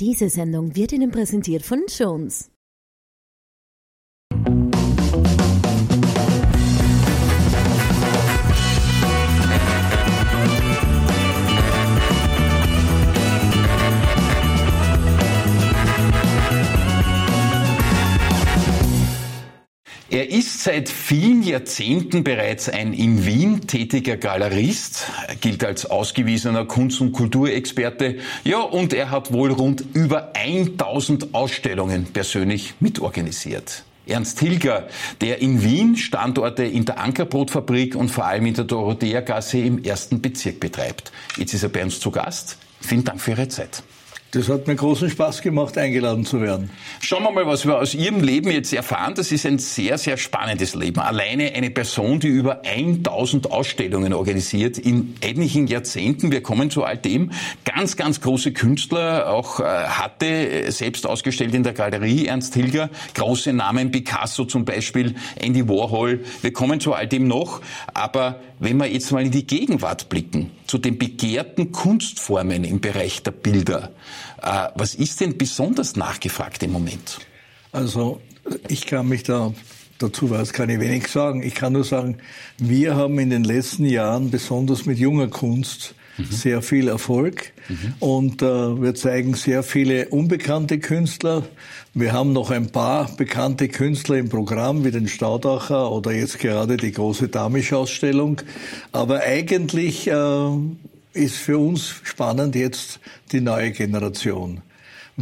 Diese 0.00 0.30
Sendung 0.30 0.74
wird 0.74 0.92
Ihnen 0.92 1.10
präsentiert 1.10 1.62
von 1.62 1.84
Jones. 1.86 2.50
Er 20.10 20.28
ist 20.28 20.64
seit 20.64 20.88
vielen 20.88 21.44
Jahrzehnten 21.44 22.24
bereits 22.24 22.68
ein 22.68 22.92
in 22.94 23.24
Wien 23.26 23.68
tätiger 23.68 24.16
Galerist, 24.16 25.06
gilt 25.40 25.62
als 25.62 25.86
ausgewiesener 25.86 26.64
Kunst- 26.64 27.00
und 27.00 27.12
Kulturexperte. 27.12 28.18
Ja, 28.42 28.58
und 28.58 28.92
er 28.92 29.12
hat 29.12 29.32
wohl 29.32 29.52
rund 29.52 29.84
über 29.92 30.32
1000 30.34 31.32
Ausstellungen 31.32 32.06
persönlich 32.06 32.74
mitorganisiert. 32.80 33.84
Ernst 34.08 34.40
Hilger, 34.40 34.88
der 35.20 35.40
in 35.40 35.62
Wien 35.62 35.96
Standorte 35.96 36.64
in 36.64 36.86
der 36.86 36.98
Ankerbrotfabrik 36.98 37.94
und 37.94 38.08
vor 38.08 38.26
allem 38.26 38.46
in 38.46 38.54
der 38.54 38.64
Dorotheergasse 38.64 39.58
im 39.58 39.84
ersten 39.84 40.20
Bezirk 40.20 40.58
betreibt. 40.58 41.12
Jetzt 41.36 41.54
ist 41.54 41.62
er 41.62 41.68
bei 41.68 41.84
uns 41.84 42.00
zu 42.00 42.10
Gast. 42.10 42.58
Vielen 42.80 43.04
Dank 43.04 43.20
für 43.20 43.30
Ihre 43.30 43.46
Zeit. 43.46 43.84
Das 44.32 44.48
hat 44.48 44.68
mir 44.68 44.76
großen 44.76 45.10
Spaß 45.10 45.42
gemacht, 45.42 45.76
eingeladen 45.76 46.24
zu 46.24 46.40
werden. 46.40 46.70
Schauen 47.00 47.24
wir 47.24 47.32
mal, 47.32 47.46
was 47.48 47.66
wir 47.66 47.78
aus 47.78 47.94
Ihrem 47.94 48.20
Leben 48.20 48.52
jetzt 48.52 48.72
erfahren. 48.72 49.14
Das 49.16 49.32
ist 49.32 49.44
ein 49.44 49.58
sehr, 49.58 49.98
sehr 49.98 50.16
spannendes 50.16 50.76
Leben. 50.76 51.00
Alleine 51.00 51.52
eine 51.52 51.70
Person, 51.70 52.20
die 52.20 52.28
über 52.28 52.64
1000 52.64 53.50
Ausstellungen 53.50 54.12
organisiert 54.12 54.78
in 54.78 55.16
etlichen 55.20 55.66
Jahrzehnten. 55.66 56.30
Wir 56.30 56.44
kommen 56.44 56.70
zu 56.70 56.84
all 56.84 56.96
dem. 56.96 57.32
Ganz, 57.64 57.96
ganz 57.96 58.20
große 58.20 58.52
Künstler 58.52 59.32
auch 59.32 59.58
äh, 59.58 59.64
hatte, 59.64 60.26
äh, 60.26 60.70
selbst 60.70 61.06
ausgestellt 61.06 61.52
in 61.52 61.64
der 61.64 61.72
Galerie 61.72 62.26
Ernst 62.26 62.54
Hilger. 62.54 62.88
Große 63.14 63.52
Namen, 63.52 63.90
Picasso 63.90 64.44
zum 64.44 64.64
Beispiel, 64.64 65.16
Andy 65.40 65.68
Warhol. 65.68 66.20
Wir 66.40 66.52
kommen 66.52 66.78
zu 66.78 66.94
all 66.94 67.08
dem 67.08 67.26
noch. 67.26 67.62
Aber 67.94 68.38
wenn 68.60 68.76
wir 68.76 68.86
jetzt 68.86 69.10
mal 69.10 69.24
in 69.24 69.32
die 69.32 69.46
Gegenwart 69.46 70.08
blicken, 70.08 70.52
zu 70.68 70.78
den 70.78 70.98
begehrten 70.98 71.72
Kunstformen 71.72 72.62
im 72.62 72.80
Bereich 72.80 73.24
der 73.24 73.32
Bilder, 73.32 73.90
was 74.40 74.94
ist 74.94 75.20
denn 75.20 75.36
besonders 75.36 75.96
nachgefragt 75.96 76.62
im 76.62 76.72
Moment? 76.72 77.18
Also 77.72 78.20
ich 78.68 78.86
kann 78.86 79.08
mich 79.08 79.22
da 79.22 79.52
dazu 80.00 80.30
was 80.30 80.52
kann 80.52 80.70
ich 80.70 80.80
wenig 80.80 81.08
sagen. 81.08 81.42
Ich 81.42 81.54
kann 81.54 81.74
nur 81.74 81.84
sagen, 81.84 82.18
wir 82.58 82.96
haben 82.96 83.18
in 83.18 83.30
den 83.30 83.44
letzten 83.44 83.84
Jahren 83.84 84.30
besonders 84.30 84.86
mit 84.86 84.98
junger 84.98 85.28
Kunst 85.28 85.94
mhm. 86.16 86.24
sehr 86.24 86.62
viel 86.62 86.88
Erfolg 86.88 87.52
mhm. 87.68 87.94
und 88.00 88.42
äh, 88.42 88.46
wir 88.82 88.94
zeigen 88.94 89.34
sehr 89.34 89.62
viele 89.62 90.08
unbekannte 90.08 90.78
Künstler. 90.78 91.44
Wir 91.92 92.12
haben 92.12 92.32
noch 92.32 92.50
ein 92.50 92.70
paar 92.70 93.10
bekannte 93.16 93.68
Künstler 93.68 94.16
im 94.16 94.28
Programm, 94.28 94.84
wie 94.84 94.90
den 94.90 95.08
Staudacher 95.08 95.90
oder 95.90 96.12
jetzt 96.12 96.38
gerade 96.38 96.76
die 96.76 96.92
große 96.92 97.28
Damisch-Ausstellung. 97.28 98.40
Aber 98.92 99.20
eigentlich 99.20 100.06
äh, 100.08 100.50
ist 101.12 101.36
für 101.36 101.58
uns 101.58 101.88
spannend 102.02 102.54
jetzt 102.54 103.00
die 103.32 103.40
neue 103.40 103.72
Generation. 103.72 104.62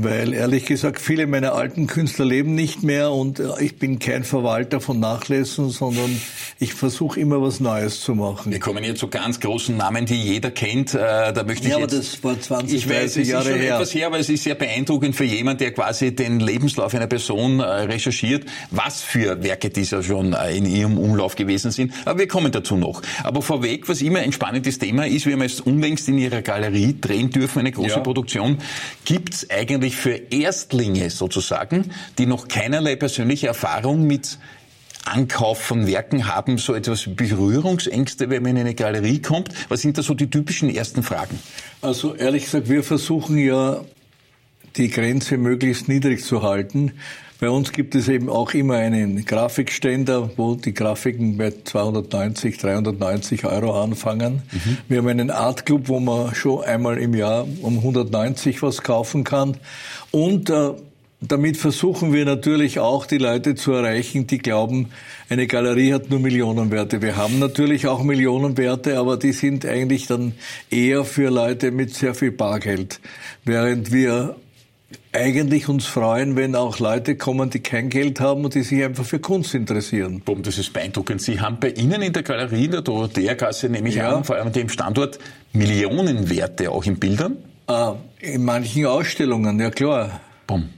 Weil 0.00 0.32
ehrlich 0.32 0.64
gesagt, 0.66 1.00
viele 1.00 1.26
meiner 1.26 1.54
alten 1.54 1.86
Künstler 1.86 2.24
leben 2.24 2.54
nicht 2.54 2.82
mehr 2.82 3.10
und 3.10 3.40
äh, 3.40 3.48
ich 3.60 3.78
bin 3.78 3.98
kein 3.98 4.24
Verwalter 4.24 4.80
von 4.80 5.00
Nachlässen, 5.00 5.70
sondern 5.70 6.20
ich 6.60 6.74
versuche 6.74 7.18
immer 7.18 7.42
was 7.42 7.60
Neues 7.60 8.00
zu 8.00 8.14
machen. 8.14 8.52
Wir 8.52 8.60
kommen 8.60 8.84
jetzt 8.84 9.00
zu 9.00 9.08
ganz 9.08 9.40
großen 9.40 9.76
Namen, 9.76 10.06
die 10.06 10.14
jeder 10.14 10.50
kennt. 10.50 10.94
Äh, 10.94 11.32
da 11.32 11.42
möchte 11.44 11.66
ich 11.66 11.72
ja, 11.72 11.78
jetzt, 11.80 11.92
aber 11.92 12.00
das 12.00 12.24
war 12.24 12.40
20, 12.40 12.78
ich 12.78 12.88
weiß, 12.88 13.16
es 13.16 13.28
Jahre 13.28 13.44
ist 13.44 13.50
schon 13.50 13.60
her. 13.60 13.74
etwas 13.74 13.94
her, 13.94 14.06
aber 14.06 14.18
es 14.18 14.28
ist 14.28 14.44
sehr 14.44 14.54
beeindruckend 14.54 15.16
für 15.16 15.24
jemanden, 15.24 15.58
der 15.58 15.72
quasi 15.72 16.14
den 16.14 16.40
Lebenslauf 16.40 16.94
einer 16.94 17.06
Person 17.06 17.60
äh, 17.60 17.64
recherchiert, 17.64 18.44
was 18.70 19.02
für 19.02 19.42
Werke 19.42 19.70
dieser 19.70 20.02
schon 20.02 20.34
in 20.52 20.66
ihrem 20.66 20.98
Umlauf 20.98 21.34
gewesen 21.36 21.70
sind. 21.70 21.92
Aber 22.04 22.18
wir 22.18 22.28
kommen 22.28 22.52
dazu 22.52 22.76
noch. 22.76 23.02
Aber 23.24 23.42
vorweg, 23.42 23.88
was 23.88 24.02
immer 24.02 24.20
ein 24.20 24.32
spannendes 24.32 24.78
Thema 24.78 25.06
ist, 25.06 25.26
wir 25.26 25.32
haben 25.32 25.42
jetzt 25.42 25.66
unlängst 25.66 26.08
in 26.08 26.18
Ihrer 26.18 26.42
Galerie 26.42 26.96
drehen 27.00 27.30
dürfen, 27.30 27.60
eine 27.60 27.72
große 27.72 27.96
ja. 27.96 28.00
Produktion. 28.00 28.58
Gibt 29.04 29.34
es 29.34 29.50
eigentlich 29.50 29.87
eigentlich 29.88 29.96
für 29.96 30.20
Erstlinge 30.30 31.10
sozusagen, 31.10 31.90
die 32.18 32.26
noch 32.26 32.48
keinerlei 32.48 32.96
persönliche 32.96 33.46
Erfahrung 33.46 34.06
mit 34.06 34.38
Ankauf 35.04 35.62
von 35.62 35.86
Werken 35.86 36.26
haben, 36.26 36.58
so 36.58 36.74
etwas 36.74 37.06
wie 37.06 37.14
Berührungsängste, 37.14 38.28
wenn 38.28 38.42
man 38.42 38.56
in 38.56 38.58
eine 38.58 38.74
Galerie 38.74 39.22
kommt? 39.22 39.48
Was 39.70 39.80
sind 39.80 39.96
da 39.96 40.02
so 40.02 40.12
die 40.12 40.28
typischen 40.28 40.68
ersten 40.68 41.02
Fragen? 41.02 41.38
Also 41.80 42.14
ehrlich 42.14 42.44
gesagt, 42.44 42.68
wir 42.68 42.82
versuchen 42.82 43.38
ja 43.38 43.82
die 44.76 44.90
Grenze 44.90 45.38
möglichst 45.38 45.88
niedrig 45.88 46.22
zu 46.22 46.42
halten. 46.42 46.92
Bei 47.40 47.50
uns 47.50 47.70
gibt 47.70 47.94
es 47.94 48.08
eben 48.08 48.28
auch 48.28 48.52
immer 48.52 48.74
einen 48.74 49.24
Grafikständer, 49.24 50.30
wo 50.36 50.56
die 50.56 50.74
Grafiken 50.74 51.36
bei 51.36 51.52
290, 51.62 52.58
390 52.58 53.44
Euro 53.44 53.80
anfangen. 53.80 54.42
Mhm. 54.50 54.78
Wir 54.88 54.98
haben 54.98 55.08
einen 55.08 55.30
Art 55.30 55.64
Club, 55.64 55.88
wo 55.88 56.00
man 56.00 56.34
schon 56.34 56.64
einmal 56.64 56.98
im 56.98 57.14
Jahr 57.14 57.46
um 57.62 57.78
190 57.78 58.60
was 58.62 58.82
kaufen 58.82 59.22
kann. 59.22 59.56
Und 60.10 60.50
äh, 60.50 60.72
damit 61.20 61.56
versuchen 61.56 62.12
wir 62.12 62.24
natürlich 62.24 62.80
auch 62.80 63.06
die 63.06 63.18
Leute 63.18 63.54
zu 63.54 63.72
erreichen, 63.72 64.26
die 64.26 64.38
glauben, 64.38 64.90
eine 65.28 65.46
Galerie 65.46 65.92
hat 65.92 66.10
nur 66.10 66.20
Millionenwerte. 66.20 67.02
Wir 67.02 67.16
haben 67.16 67.38
natürlich 67.38 67.86
auch 67.86 68.02
Millionenwerte, 68.02 68.98
aber 68.98 69.16
die 69.16 69.32
sind 69.32 69.64
eigentlich 69.64 70.06
dann 70.08 70.32
eher 70.70 71.04
für 71.04 71.30
Leute 71.30 71.70
mit 71.70 71.94
sehr 71.94 72.14
viel 72.14 72.32
Bargeld. 72.32 73.00
Während 73.44 73.92
wir 73.92 74.36
eigentlich 75.12 75.68
uns 75.68 75.86
freuen, 75.86 76.36
wenn 76.36 76.54
auch 76.54 76.78
Leute 76.78 77.16
kommen, 77.16 77.50
die 77.50 77.60
kein 77.60 77.90
Geld 77.90 78.20
haben 78.20 78.44
und 78.44 78.54
die 78.54 78.62
sich 78.62 78.82
einfach 78.82 79.04
für 79.04 79.18
Kunst 79.18 79.54
interessieren. 79.54 80.20
Boom, 80.24 80.42
das 80.42 80.58
ist 80.58 80.72
beeindruckend. 80.72 81.20
Sie 81.20 81.40
haben 81.40 81.58
bei 81.60 81.70
Ihnen 81.70 82.00
in 82.02 82.12
der 82.12 82.22
Galerie 82.22 82.66
in 82.66 82.70
der 82.70 82.82
Dorotheergasse, 82.82 83.68
nehme 83.68 83.88
ich 83.88 83.96
ja. 83.96 84.16
an, 84.16 84.24
vor 84.24 84.36
allem 84.36 84.46
an 84.46 84.52
dem 84.52 84.68
Standort, 84.68 85.18
Millionenwerte 85.52 86.70
auch 86.70 86.84
in 86.84 86.98
Bildern? 86.98 87.36
Ah, 87.66 87.96
in 88.20 88.44
manchen 88.44 88.86
Ausstellungen, 88.86 89.60
ja 89.60 89.70
klar. 89.70 90.20
Boom. 90.46 90.70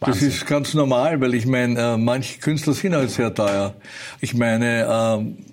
Das 0.00 0.22
ist 0.22 0.46
ganz 0.46 0.74
normal, 0.74 1.20
weil 1.20 1.34
ich 1.34 1.46
meine, 1.46 1.94
äh, 1.94 1.96
manche 1.96 2.38
Künstler 2.38 2.74
sind 2.74 2.94
halt 2.94 3.10
sehr 3.10 3.34
teuer. 3.34 3.74
Ich 4.20 4.34
meine, 4.34 4.82
äh, 4.82 5.44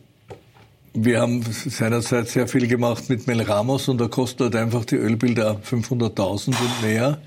wir 0.94 1.22
haben 1.22 1.42
seinerzeit 1.44 2.28
sehr 2.28 2.48
viel 2.48 2.68
gemacht 2.68 3.10
mit 3.10 3.28
Mel 3.28 3.42
Ramos 3.42 3.88
und 3.88 4.00
da 4.00 4.08
kostet 4.08 4.42
halt 4.42 4.56
einfach 4.58 4.84
die 4.84 4.96
Ölbilder 4.96 5.62
500.000 5.64 6.48
und 6.50 6.82
mehr. 6.82 7.20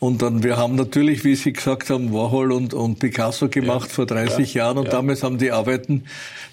Und 0.00 0.22
dann, 0.22 0.44
wir 0.44 0.56
haben 0.56 0.76
natürlich, 0.76 1.24
wie 1.24 1.34
Sie 1.34 1.52
gesagt 1.52 1.90
haben, 1.90 2.12
Warhol 2.12 2.52
und, 2.52 2.72
und 2.72 3.00
Picasso 3.00 3.48
gemacht 3.48 3.88
ja. 3.88 3.94
vor 3.94 4.06
30 4.06 4.54
ja. 4.54 4.66
Jahren 4.66 4.78
und 4.78 4.84
ja. 4.84 4.92
damals 4.92 5.24
haben 5.24 5.38
die 5.38 5.50
Arbeiten, 5.50 6.04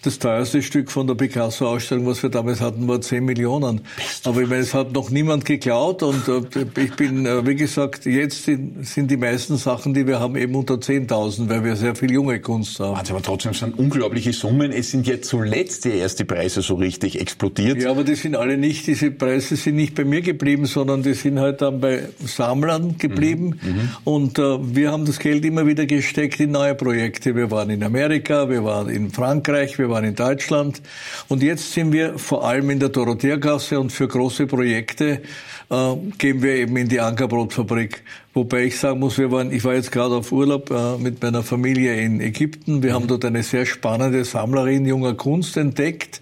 das 0.02 0.18
teuerste 0.18 0.64
Stück 0.64 0.92
von 0.92 1.06
der 1.06 1.14
Picasso-Ausstellung, 1.14 2.08
was 2.08 2.24
wir 2.24 2.32
damals 2.32 2.60
hatten, 2.60 2.88
war 2.88 3.02
10 3.02 3.24
Millionen. 3.24 3.82
Aber 4.24 4.42
ich 4.42 4.50
meine, 4.50 4.62
es 4.62 4.74
hat 4.74 4.94
noch 4.94 5.12
niemand 5.12 5.46
geklaut 5.46 6.02
und 6.02 6.28
äh, 6.28 6.42
ich 6.82 6.96
bin, 6.96 7.28
äh, 7.28 7.46
wie 7.46 7.56
gesagt, 7.56 8.06
jetzt 8.06 8.46
sind, 8.46 8.86
sind 8.86 9.12
die 9.12 9.18
meisten 9.18 9.58
Sachen, 9.58 9.94
die 9.94 10.08
wir 10.08 10.20
haben, 10.20 10.36
eben 10.38 10.56
unter 10.56 10.76
10.000, 10.76 11.48
weil 11.48 11.64
wir 11.64 11.76
sehr 11.76 11.96
viel 11.96 12.12
junge 12.12 12.40
Kunst 12.40 12.80
haben. 12.80 12.96
Also, 12.96 13.14
aber 13.14 13.22
trotzdem 13.22 13.54
sind 13.54 13.78
unglaubliche 13.78 14.34
Summen. 14.34 14.72
Es 14.72 14.90
sind 14.90 15.06
jetzt 15.06 15.30
zuletzt 15.30 15.86
die 15.86 16.00
ersten 16.00 16.26
Preise 16.26 16.64
so 16.64 16.76
richtig 16.76 17.20
explodiert. 17.20 17.80
Ja, 17.80 17.92
aber 17.92 18.04
die 18.04 18.16
sind 18.16 18.36
alle 18.36 18.58
nicht, 18.58 18.88
diese 18.88 19.12
Preise 19.12 19.56
sind 19.56 19.76
nicht 19.76 19.94
bei 19.94 20.04
mir 20.04 20.22
geblieben, 20.22 20.66
sondern 20.66 21.04
die 21.04 21.14
sind 21.14 21.40
halt 21.40 21.62
dann 21.62 21.80
bei 21.80 22.10
Sammlern 22.26 22.98
geblieben. 22.98 23.34
Mhm 23.34 23.35
geblieben. 23.36 23.60
Mhm. 23.62 23.90
Und 24.04 24.40
äh, 24.40 24.76
wir 24.76 24.92
haben 24.92 25.06
das 25.06 25.20
Geld 25.20 25.46
immer 25.46 25.68
wieder 25.68 25.86
gesteckt 25.86 26.40
in 26.40 26.52
neue 26.52 26.76
Projekte. 26.76 27.36
Wir 27.36 27.52
waren 27.52 27.70
in 27.70 27.84
Amerika, 27.84 28.50
wir 28.50 28.64
waren 28.64 28.90
in 28.90 29.12
Frankreich, 29.12 29.78
wir 29.78 29.90
waren 29.90 30.06
in 30.06 30.16
Deutschland. 30.16 30.82
Und 31.28 31.44
jetzt 31.44 31.74
sind 31.74 31.92
wir 31.92 32.18
vor 32.18 32.48
allem 32.48 32.70
in 32.70 32.80
der 32.80 32.90
Dorotheergasse 32.90 33.80
und 33.80 33.92
für 33.92 34.08
große 34.08 34.48
Projekte 34.48 35.22
äh, 35.70 35.96
gehen 36.18 36.42
wir 36.42 36.56
eben 36.56 36.78
in 36.78 36.88
die 36.88 37.00
Ankerbrotfabrik. 37.00 38.04
Wobei 38.34 38.66
ich 38.66 38.80
sagen 38.80 39.00
muss, 39.00 39.18
wir 39.18 39.32
waren, 39.32 39.52
ich 39.52 39.64
war 39.64 39.76
jetzt 39.76 39.92
gerade 39.92 40.16
auf 40.16 40.32
Urlaub 40.32 40.70
äh, 40.70 40.98
mit 40.98 41.22
meiner 41.22 41.44
Familie 41.44 41.96
in 42.02 42.20
Ägypten. 42.20 42.84
Wir 42.84 42.92
mhm. 42.92 42.96
haben 42.96 43.08
dort 43.08 43.26
eine 43.26 43.44
sehr 43.44 43.66
spannende 43.66 44.26
Sammlerin 44.26 44.86
junger 44.86 45.14
Kunst 45.14 45.58
entdeckt. 45.58 46.22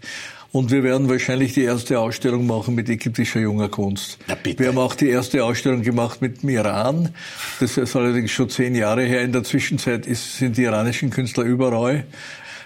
Und 0.53 0.69
wir 0.69 0.83
werden 0.83 1.09
wahrscheinlich 1.09 1.53
die 1.53 1.63
erste 1.63 1.99
Ausstellung 1.99 2.45
machen 2.45 2.75
mit 2.75 2.87
ägyptischer 2.87 3.39
junger 3.39 3.69
Kunst. 3.69 4.19
Na 4.27 4.35
bitte. 4.35 4.59
Wir 4.59 4.67
haben 4.67 4.77
auch 4.77 4.93
die 4.93 5.09
erste 5.09 5.43
Ausstellung 5.43 5.81
gemacht 5.81 6.21
mit 6.21 6.43
dem 6.43 6.49
Iran. 6.49 7.09
Das 7.59 7.75
ist 7.75 7.95
allerdings 7.95 8.29
schon 8.29 8.49
zehn 8.49 8.75
Jahre 8.75 9.01
her. 9.01 9.23
In 9.23 9.31
der 9.31 9.43
Zwischenzeit 9.43 10.05
ist, 10.05 10.37
sind 10.37 10.55
die 10.55 10.61
iranischen 10.61 11.09
Künstler 11.09 11.43
überall. 11.43 12.05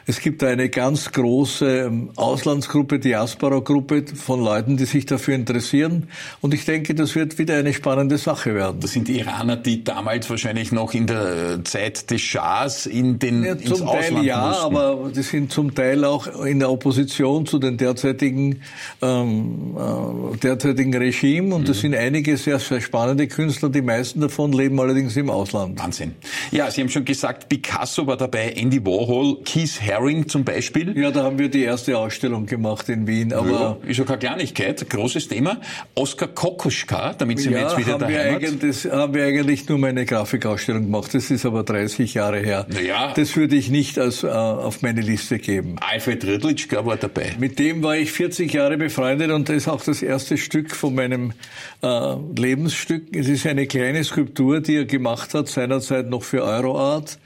Es 0.10 0.22
gibt 0.22 0.42
eine 0.42 0.70
ganz 0.70 1.12
große 1.12 1.88
ähm, 1.88 2.12
Auslandsgruppe, 2.16 2.98
Diaspora-Gruppe 2.98 4.06
von 4.16 4.42
Leuten, 4.42 4.78
die 4.78 4.86
sich 4.86 5.06
dafür 5.06 5.36
interessieren. 5.36 6.08
Und 6.40 6.54
ich 6.54 6.64
denke, 6.64 6.96
das 6.96 7.14
wird 7.14 7.38
wieder 7.38 7.58
eine 7.58 7.74
spannende 7.74 8.18
Sache 8.18 8.56
werden. 8.56 8.80
Das 8.80 8.94
sind 8.94 9.10
die 9.10 9.20
Iraner, 9.20 9.58
die 9.58 9.84
damals 9.84 10.30
wahrscheinlich 10.30 10.72
noch 10.72 10.94
in 10.94 11.08
der 11.08 11.60
Zeit 11.66 12.10
des 12.10 12.22
Schahs 12.22 12.86
in 12.86 13.20
den 13.20 13.44
ja, 13.44 13.58
Zum 13.58 13.86
Ausland 13.86 14.16
Teil 14.16 14.26
ja, 14.26 14.48
mussten. 14.48 14.78
aber 14.78 15.12
die 15.14 15.24
sind 15.24 15.52
zum 15.52 15.76
Teil 15.76 16.06
auch 16.06 16.46
in 16.46 16.60
der 16.60 16.72
Opposition 16.72 17.46
zu 17.46 17.60
den 17.60 17.76
derzeitigen, 17.76 18.62
ähm, 19.02 19.76
äh, 19.78 20.38
derzeitigen 20.38 20.96
Regime. 20.96 21.54
Und 21.54 21.68
das 21.68 21.82
sind 21.82 21.94
einige 21.94 22.38
sehr, 22.38 22.60
sehr 22.60 22.80
spannende 22.80 23.28
Künstler. 23.28 23.68
Die 23.68 23.82
meisten 23.82 24.22
davon 24.22 24.54
leben 24.54 24.80
allerdings 24.80 25.18
im 25.18 25.30
Ausland. 25.30 25.78
Wahnsinn. 25.78 26.16
Ja, 26.52 26.72
Sie 26.72 26.80
haben 26.80 26.90
schon 26.90 27.04
gesagt, 27.04 27.50
Picasso 27.50 28.08
war 28.08 28.16
dabei, 28.16 28.52
Andy 28.52 28.86
Warhol, 28.86 29.44
Keith 29.44 29.82
Haring 29.98 30.28
zum 30.28 30.44
Beispiel. 30.44 30.98
Ja, 30.98 31.12
da 31.12 31.24
haben 31.24 31.40
wir 31.40 31.50
die 31.50 31.64
erste 31.64 31.98
Ausstellung 31.98 32.46
gemacht 32.46 32.90
in 32.90 33.08
Wien. 33.08 33.34
Aber 33.34 33.80
ja, 33.84 33.90
ist 33.90 33.98
ja 33.98 34.06
keine 34.06 34.20
Kleinigkeit, 34.20 34.90
großes 34.90 35.28
Thema. 35.28 35.60
Oskar 35.96 36.30
Kokoschka, 36.30 37.14
damit 37.14 37.40
sind 37.40 37.54
wir 37.54 37.62
ja, 37.62 37.68
jetzt 37.68 37.78
wieder 37.78 37.94
haben 37.94 38.08
wir, 38.08 38.18
daheim. 38.18 38.36
eigentlich, 38.36 38.84
das 38.84 38.92
haben 38.92 39.14
wir 39.14 39.26
eigentlich 39.26 39.68
nur 39.68 39.78
meine 39.78 40.06
Grafikausstellung 40.06 40.84
gemacht. 40.84 41.14
Das 41.14 41.32
ist 41.32 41.46
aber 41.46 41.64
30 41.64 42.14
Jahre 42.14 42.40
her. 42.40 42.66
Na 42.70 42.82
ja. 42.82 43.14
Das 43.14 43.36
würde 43.36 43.56
ich 43.56 43.70
nicht 43.70 43.98
als, 44.00 44.24
äh, 44.24 44.28
auf 44.28 44.82
meine 44.82 45.02
Liste 45.02 45.40
geben. 45.40 45.78
Alfred 45.80 46.24
Riedlitschka 46.24 46.86
war 46.86 46.98
dabei. 46.98 47.34
Mit 47.40 47.60
dem 47.60 47.84
war 47.84 47.98
ich 47.98 48.12
40 48.12 48.54
Jahre 48.54 48.78
befreundet 48.78 49.32
und 49.32 49.50
das 49.50 49.58
ist 49.58 49.68
auch 49.68 49.84
das 49.84 50.02
erste 50.02 50.38
Stück 50.38 50.76
von 50.76 50.96
meinem 50.96 51.34
äh, 51.82 52.16
Lebensstück. 52.36 53.16
Es 53.16 53.28
ist 53.28 53.46
eine 53.48 53.68
kleine 53.68 54.04
Skulptur, 54.04 54.62
die 54.62 54.76
er 54.76 54.86
gemacht 54.86 55.34
hat, 55.34 55.48
seinerzeit 55.48 56.10
noch 56.10 56.24
für 56.24 56.44
Euroart. 56.44 57.18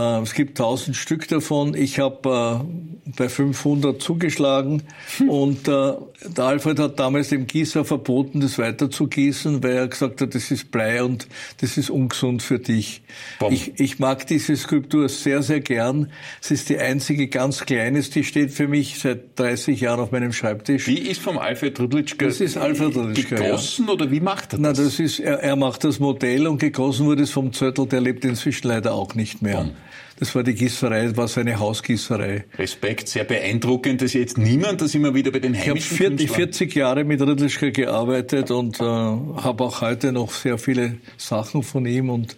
Äh, 0.00 0.22
es 0.22 0.34
gibt 0.34 0.58
1000 0.58 0.96
Stück 0.96 1.28
davon. 1.28 1.74
Ich 1.74 1.98
habe 1.98 2.62
äh, 3.06 3.12
bei 3.16 3.28
500 3.28 4.00
zugeschlagen 4.00 4.82
und 5.28 5.68
äh, 5.68 5.92
der 6.24 6.44
Alfred 6.44 6.78
hat 6.78 6.98
damals 6.98 7.28
dem 7.28 7.46
Gießer 7.46 7.84
verboten, 7.84 8.40
das 8.40 8.58
weiter 8.58 8.90
zu 8.90 9.06
gießen, 9.06 9.62
weil 9.62 9.72
er 9.72 9.88
gesagt 9.88 10.20
hat, 10.20 10.34
das 10.34 10.50
ist 10.50 10.70
Blei 10.70 11.02
und 11.02 11.26
das 11.60 11.76
ist 11.76 11.90
ungesund 11.90 12.42
für 12.42 12.58
dich. 12.58 13.02
Bom. 13.38 13.52
Ich, 13.52 13.78
ich 13.78 13.98
mag 13.98 14.26
diese 14.26 14.56
Skulptur 14.56 15.08
sehr, 15.08 15.42
sehr 15.42 15.60
gern. 15.60 16.10
Es 16.42 16.50
ist 16.50 16.68
die 16.68 16.78
einzige 16.78 17.28
ganz 17.28 17.64
kleine, 17.64 18.00
die 18.00 18.24
steht 18.24 18.52
für 18.52 18.68
mich 18.68 18.98
seit 18.98 19.38
30 19.38 19.80
Jahren 19.80 20.00
auf 20.00 20.12
meinem 20.12 20.32
Schreibtisch. 20.32 20.86
Wie 20.86 20.98
ist 20.98 21.20
vom 21.20 21.38
Alfred 21.38 21.78
Riedlitschka 21.78 22.26
Das 22.26 22.40
ist 22.40 22.56
Alfred 22.56 22.96
Riedlitschka, 22.96 23.36
ja. 23.36 23.42
gegossen 23.42 23.88
oder 23.88 24.10
wie 24.10 24.20
macht 24.20 24.52
er 24.52 24.58
Na, 24.60 24.68
das? 24.70 24.78
das 24.78 25.00
ist, 25.00 25.20
er, 25.20 25.40
er 25.40 25.56
macht 25.56 25.84
das 25.84 25.98
Modell 25.98 26.46
und 26.46 26.58
gegossen 26.58 27.06
wurde 27.06 27.24
es 27.24 27.30
vom 27.30 27.52
Zöttl, 27.52 27.86
der 27.86 28.00
lebt 28.00 28.24
inzwischen 28.24 28.68
leider 28.68 28.94
auch 28.94 29.14
nicht 29.14 29.42
mehr. 29.42 29.56
Bom. 29.56 29.72
Das 30.20 30.34
war 30.34 30.42
die 30.42 30.52
Gießerei, 30.54 31.16
war 31.16 31.28
seine 31.28 31.58
Hausgießerei. 31.58 32.44
Respekt, 32.58 33.08
sehr 33.08 33.24
beeindruckend, 33.24 34.02
dass 34.02 34.12
jetzt 34.12 34.36
niemand, 34.36 34.82
dass 34.82 34.94
immer 34.94 35.14
wieder 35.14 35.30
bei 35.30 35.38
den 35.38 35.54
Ich 35.54 35.60
habe 35.60 35.70
heimischen 35.70 35.96
40, 35.96 36.18
Künstlern- 36.28 36.36
40 36.36 36.74
Jahre 36.74 37.04
mit 37.04 37.22
Riddlischka 37.22 37.70
gearbeitet 37.70 38.50
und 38.50 38.78
äh, 38.80 38.84
habe 38.84 39.64
auch 39.64 39.80
heute 39.80 40.12
noch 40.12 40.30
sehr 40.30 40.58
viele 40.58 40.98
Sachen 41.16 41.62
von 41.62 41.86
ihm 41.86 42.10
und 42.10 42.36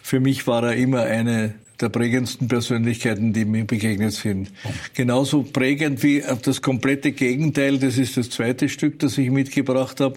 für 0.00 0.20
mich 0.20 0.46
war 0.46 0.62
er 0.62 0.76
immer 0.76 1.02
eine 1.02 1.54
der 1.84 1.90
prägendsten 1.90 2.48
Persönlichkeiten, 2.48 3.34
die 3.34 3.44
mir 3.44 3.64
begegnet 3.64 4.14
sind. 4.14 4.50
Genauso 4.94 5.42
prägend 5.42 6.02
wie 6.02 6.24
das 6.42 6.62
komplette 6.62 7.12
Gegenteil, 7.12 7.78
das 7.78 7.98
ist 7.98 8.16
das 8.16 8.30
zweite 8.30 8.70
Stück, 8.70 8.98
das 9.00 9.18
ich 9.18 9.30
mitgebracht 9.30 10.00
habe. 10.00 10.16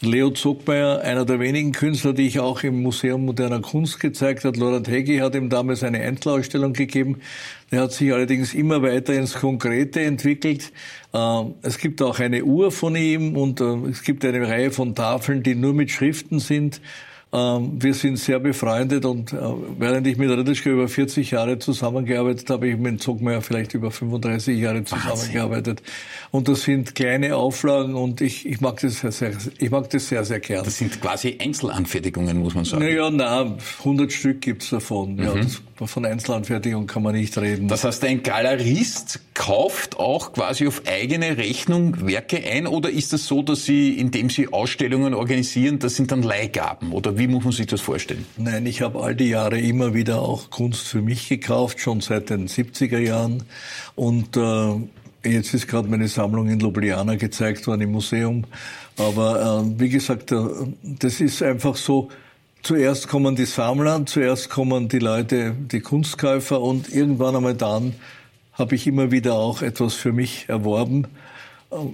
Leo 0.00 0.30
Zuckmeier, 0.30 1.00
einer 1.00 1.24
der 1.24 1.40
wenigen 1.40 1.72
Künstler, 1.72 2.12
die 2.12 2.28
ich 2.28 2.38
auch 2.38 2.62
im 2.62 2.80
Museum 2.80 3.24
moderner 3.24 3.60
Kunst 3.60 3.98
gezeigt 3.98 4.44
habe. 4.44 4.58
Laurent 4.58 4.88
Heggi 4.88 5.18
hat 5.18 5.34
ihm 5.34 5.48
damals 5.50 5.82
eine 5.82 6.00
Einzelausstellung 6.00 6.72
gegeben. 6.72 7.16
Der 7.72 7.82
hat 7.82 7.92
sich 7.92 8.12
allerdings 8.12 8.54
immer 8.54 8.82
weiter 8.82 9.12
ins 9.14 9.34
Konkrete 9.34 10.00
entwickelt. 10.00 10.72
Äh, 11.12 11.42
Es 11.62 11.78
gibt 11.78 12.02
auch 12.02 12.20
eine 12.20 12.44
Uhr 12.44 12.70
von 12.70 12.94
ihm 12.94 13.36
und 13.36 13.60
äh, 13.60 13.88
es 13.90 14.02
gibt 14.02 14.24
eine 14.24 14.46
Reihe 14.48 14.70
von 14.70 14.94
Tafeln, 14.94 15.42
die 15.42 15.56
nur 15.56 15.74
mit 15.74 15.90
Schriften 15.90 16.38
sind. 16.38 16.80
Ähm, 17.32 17.80
Wir 17.80 17.94
sind 17.94 18.16
sehr 18.16 18.40
befreundet 18.40 19.04
und 19.04 19.32
äh, 19.32 19.36
während 19.78 20.06
ich 20.06 20.16
mit 20.16 20.30
Riddlischka 20.30 20.70
über 20.70 20.88
40 20.88 21.30
Jahre 21.30 21.58
zusammengearbeitet 21.58 22.50
habe, 22.50 22.68
ich 22.68 22.76
mit 22.76 23.00
Zogmeier 23.00 23.40
vielleicht 23.40 23.74
über 23.74 23.92
35 23.92 24.58
Jahre 24.58 24.82
zusammengearbeitet. 24.84 25.80
Und 26.32 26.48
das 26.48 26.62
sind 26.62 26.96
kleine 26.96 27.36
Auflagen 27.36 27.94
und 27.94 28.20
ich, 28.20 28.46
ich 28.46 28.60
mag 28.60 28.80
das 28.80 29.00
sehr, 29.00 29.12
sehr, 29.12 29.32
ich 29.58 29.70
mag 29.70 29.88
das 29.90 30.08
sehr, 30.08 30.24
sehr 30.24 30.40
gern. 30.40 30.64
Das 30.64 30.78
sind 30.78 31.00
quasi 31.00 31.38
Einzelanfertigungen, 31.40 32.38
muss 32.38 32.54
man 32.54 32.64
sagen. 32.64 32.82
Naja, 32.82 33.10
na, 33.12 33.56
100 33.78 34.12
Stück 34.12 34.40
gibt's 34.40 34.70
davon. 34.70 35.16
Ja, 35.18 35.32
das, 35.34 35.62
von 35.88 36.04
Einzelanfertigung 36.04 36.86
kann 36.86 37.02
man 37.02 37.14
nicht 37.14 37.38
reden. 37.38 37.68
Das 37.68 37.84
heißt, 37.84 38.04
ein 38.04 38.22
Galerist 38.22 39.20
kauft 39.34 39.98
auch 39.98 40.32
quasi 40.32 40.66
auf 40.66 40.82
eigene 40.86 41.38
Rechnung 41.38 42.06
Werke 42.06 42.42
ein 42.44 42.66
oder 42.66 42.90
ist 42.90 43.12
das 43.12 43.26
so, 43.26 43.42
dass 43.42 43.64
Sie, 43.64 43.94
indem 43.94 44.28
Sie 44.28 44.52
Ausstellungen 44.52 45.14
organisieren, 45.14 45.78
das 45.78 45.96
sind 45.96 46.12
dann 46.12 46.22
Leihgaben 46.22 46.92
oder 46.92 47.16
wie 47.20 47.28
muss 47.28 47.44
man 47.44 47.52
sich 47.52 47.66
das 47.66 47.82
vorstellen? 47.82 48.24
Nein, 48.38 48.64
ich 48.64 48.80
habe 48.80 48.98
all 49.02 49.14
die 49.14 49.28
Jahre 49.28 49.60
immer 49.60 49.92
wieder 49.92 50.22
auch 50.22 50.48
Kunst 50.48 50.88
für 50.88 51.02
mich 51.02 51.28
gekauft, 51.28 51.78
schon 51.78 52.00
seit 52.00 52.30
den 52.30 52.48
70er 52.48 52.98
Jahren. 52.98 53.42
Und 53.94 54.38
äh, 54.38 55.28
jetzt 55.28 55.52
ist 55.52 55.68
gerade 55.68 55.86
meine 55.86 56.08
Sammlung 56.08 56.48
in 56.48 56.60
Ljubljana 56.60 57.16
gezeigt 57.16 57.66
worden 57.66 57.82
im 57.82 57.92
Museum. 57.92 58.44
Aber 58.96 59.62
äh, 59.62 59.78
wie 59.78 59.90
gesagt, 59.90 60.32
äh, 60.32 60.38
das 60.82 61.20
ist 61.20 61.42
einfach 61.42 61.76
so, 61.76 62.08
zuerst 62.62 63.08
kommen 63.08 63.36
die 63.36 63.44
Sammler, 63.44 64.06
zuerst 64.06 64.48
kommen 64.48 64.88
die 64.88 64.98
Leute, 64.98 65.54
die 65.54 65.80
Kunstkäufer 65.80 66.62
und 66.62 66.88
irgendwann 66.88 67.36
einmal 67.36 67.54
dann 67.54 67.96
habe 68.54 68.74
ich 68.74 68.86
immer 68.86 69.10
wieder 69.10 69.34
auch 69.34 69.60
etwas 69.60 69.92
für 69.92 70.12
mich 70.12 70.48
erworben. 70.48 71.06